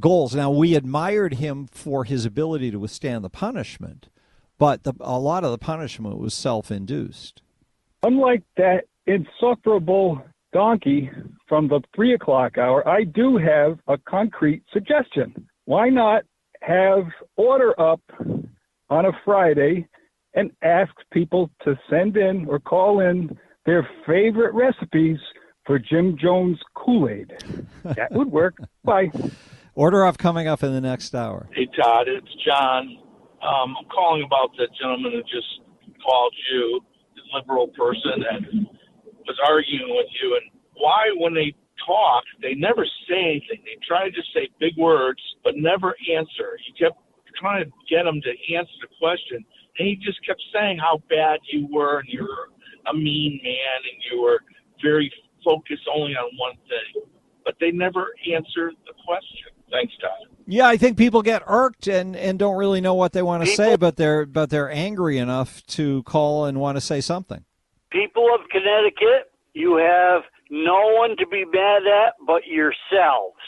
goals. 0.00 0.34
Now 0.34 0.50
we 0.50 0.74
admired 0.74 1.34
him 1.34 1.66
for 1.70 2.04
his 2.04 2.24
ability 2.24 2.70
to 2.70 2.78
withstand 2.78 3.24
the 3.24 3.30
punishment, 3.30 4.08
but 4.58 4.84
the, 4.84 4.94
a 5.00 5.18
lot 5.18 5.44
of 5.44 5.50
the 5.50 5.58
punishment 5.58 6.18
was 6.18 6.34
self-induced. 6.34 7.42
Unlike 8.02 8.42
that 8.56 8.84
insufferable 9.06 10.22
donkey 10.52 11.10
from 11.48 11.68
the 11.68 11.80
three 11.94 12.14
o'clock 12.14 12.58
hour, 12.58 12.86
I 12.88 13.04
do 13.04 13.36
have 13.36 13.78
a 13.86 13.98
concrete 13.98 14.62
suggestion. 14.72 15.48
Why 15.64 15.88
not 15.88 16.24
have 16.62 17.04
order 17.36 17.78
up 17.80 18.00
on 18.90 19.06
a 19.06 19.12
Friday 19.24 19.86
and 20.34 20.50
ask 20.62 20.92
people 21.12 21.50
to 21.64 21.78
send 21.90 22.16
in 22.16 22.46
or 22.48 22.58
call 22.58 23.00
in 23.00 23.38
their 23.66 23.88
favorite 24.06 24.54
recipes 24.54 25.18
for 25.66 25.78
Jim 25.78 26.16
Jones 26.20 26.58
Kool 26.74 27.08
Aid? 27.08 27.32
That 27.84 28.12
would 28.12 28.30
work. 28.30 28.56
Bye. 28.84 29.10
Order 29.74 30.04
off 30.04 30.18
coming 30.18 30.48
up 30.48 30.62
in 30.62 30.72
the 30.72 30.80
next 30.80 31.14
hour. 31.14 31.48
Hey, 31.54 31.66
Todd, 31.66 32.08
it's 32.08 32.34
John. 32.44 32.98
Um, 33.42 33.74
I'm 33.78 33.88
calling 33.92 34.22
about 34.22 34.50
the 34.56 34.68
gentleman 34.80 35.12
who 35.12 35.22
just 35.22 35.60
called 36.04 36.34
you, 36.52 36.80
the 37.16 37.22
liberal 37.38 37.68
person 37.68 38.20
that 38.20 38.42
was 39.26 39.38
arguing 39.48 39.94
with 39.96 40.06
you. 40.22 40.36
And 40.36 40.60
why, 40.74 41.10
when 41.16 41.34
they 41.34 41.54
talk, 41.86 42.24
they 42.40 42.54
never 42.54 42.86
say 43.08 43.40
anything. 43.40 43.64
They 43.64 43.78
try 43.86 44.04
to 44.04 44.10
just 44.10 44.32
say 44.34 44.48
big 44.60 44.76
words, 44.76 45.20
but 45.42 45.54
never 45.56 45.94
answer. 46.14 46.58
You 46.66 46.74
kept 46.78 46.98
trying 47.40 47.64
to 47.64 47.70
get 47.88 48.06
him 48.06 48.20
to 48.20 48.54
answer 48.54 48.76
the 48.80 48.88
question, 49.00 49.44
and 49.78 49.88
he 49.88 49.96
just 49.96 50.24
kept 50.26 50.42
saying 50.52 50.78
how 50.78 51.02
bad 51.08 51.40
you 51.50 51.66
were, 51.72 52.00
and 52.00 52.08
you 52.08 52.22
were 52.22 52.52
a 52.86 52.94
mean 52.94 53.40
man, 53.42 53.78
and 53.92 54.02
you 54.10 54.22
were 54.22 54.40
very 54.82 55.12
focused 55.44 55.82
only 55.92 56.12
on 56.12 56.30
one 56.38 56.56
thing. 56.68 57.02
But 57.44 57.54
they 57.60 57.70
never 57.70 58.08
answer 58.32 58.72
the 58.86 58.92
question. 59.04 59.50
Thanks, 59.70 59.92
Todd. 60.00 60.28
Yeah, 60.46 60.66
I 60.66 60.76
think 60.76 60.96
people 60.98 61.22
get 61.22 61.42
irked 61.46 61.86
and, 61.86 62.14
and 62.14 62.38
don't 62.38 62.56
really 62.56 62.80
know 62.80 62.94
what 62.94 63.12
they 63.12 63.22
want 63.22 63.44
to 63.44 63.50
say, 63.50 63.76
but 63.76 63.96
they're 63.96 64.26
but 64.26 64.50
they're 64.50 64.70
angry 64.70 65.18
enough 65.18 65.64
to 65.68 66.02
call 66.02 66.44
and 66.44 66.60
want 66.60 66.76
to 66.76 66.80
say 66.80 67.00
something. 67.00 67.44
People 67.90 68.28
of 68.34 68.48
Connecticut, 68.50 69.32
you 69.54 69.76
have 69.76 70.22
no 70.50 70.94
one 70.94 71.16
to 71.16 71.26
be 71.26 71.44
mad 71.44 71.82
at 71.86 72.14
but 72.26 72.46
yourselves. 72.46 73.38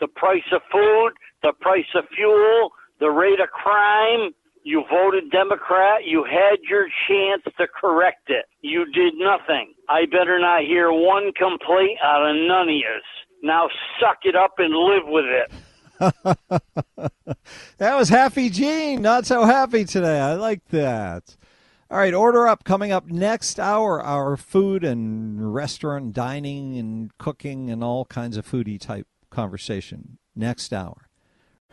The 0.00 0.06
price 0.08 0.46
of 0.52 0.62
food, 0.70 1.10
the 1.42 1.52
price 1.60 1.90
of 1.94 2.04
fuel, 2.14 2.70
the 3.00 3.10
rate 3.10 3.40
of 3.40 3.48
crime. 3.48 4.30
You 4.68 4.84
voted 4.90 5.30
Democrat. 5.30 6.04
You 6.04 6.24
had 6.24 6.58
your 6.68 6.88
chance 7.08 7.42
to 7.56 7.66
correct 7.80 8.28
it. 8.28 8.44
You 8.60 8.84
did 8.92 9.14
nothing. 9.16 9.72
I 9.88 10.04
better 10.04 10.38
not 10.38 10.60
hear 10.60 10.92
one 10.92 11.32
complaint 11.32 11.98
out 12.04 12.28
of 12.28 12.36
none 12.36 12.68
of 12.68 12.74
yous. 12.74 13.02
Now 13.42 13.70
suck 13.98 14.18
it 14.24 14.36
up 14.36 14.56
and 14.58 14.74
live 14.74 15.04
with 15.06 15.24
it. 15.24 15.50
That 17.78 17.96
was 17.96 18.08
Happy 18.08 18.50
Gene, 18.50 19.00
not 19.00 19.24
so 19.24 19.44
happy 19.44 19.84
today. 19.84 20.20
I 20.20 20.34
like 20.34 20.66
that. 20.68 21.36
All 21.90 21.98
right, 21.98 22.12
order 22.12 22.46
up 22.46 22.64
coming 22.64 22.92
up 22.92 23.06
next 23.06 23.58
hour. 23.58 24.02
Our 24.02 24.36
food 24.36 24.84
and 24.84 25.54
restaurant 25.54 26.12
dining 26.12 26.76
and 26.76 27.16
cooking 27.18 27.70
and 27.70 27.82
all 27.82 28.04
kinds 28.04 28.36
of 28.36 28.46
foodie 28.46 28.80
type 28.80 29.06
conversation 29.30 30.18
next 30.34 30.74
hour. 30.74 31.07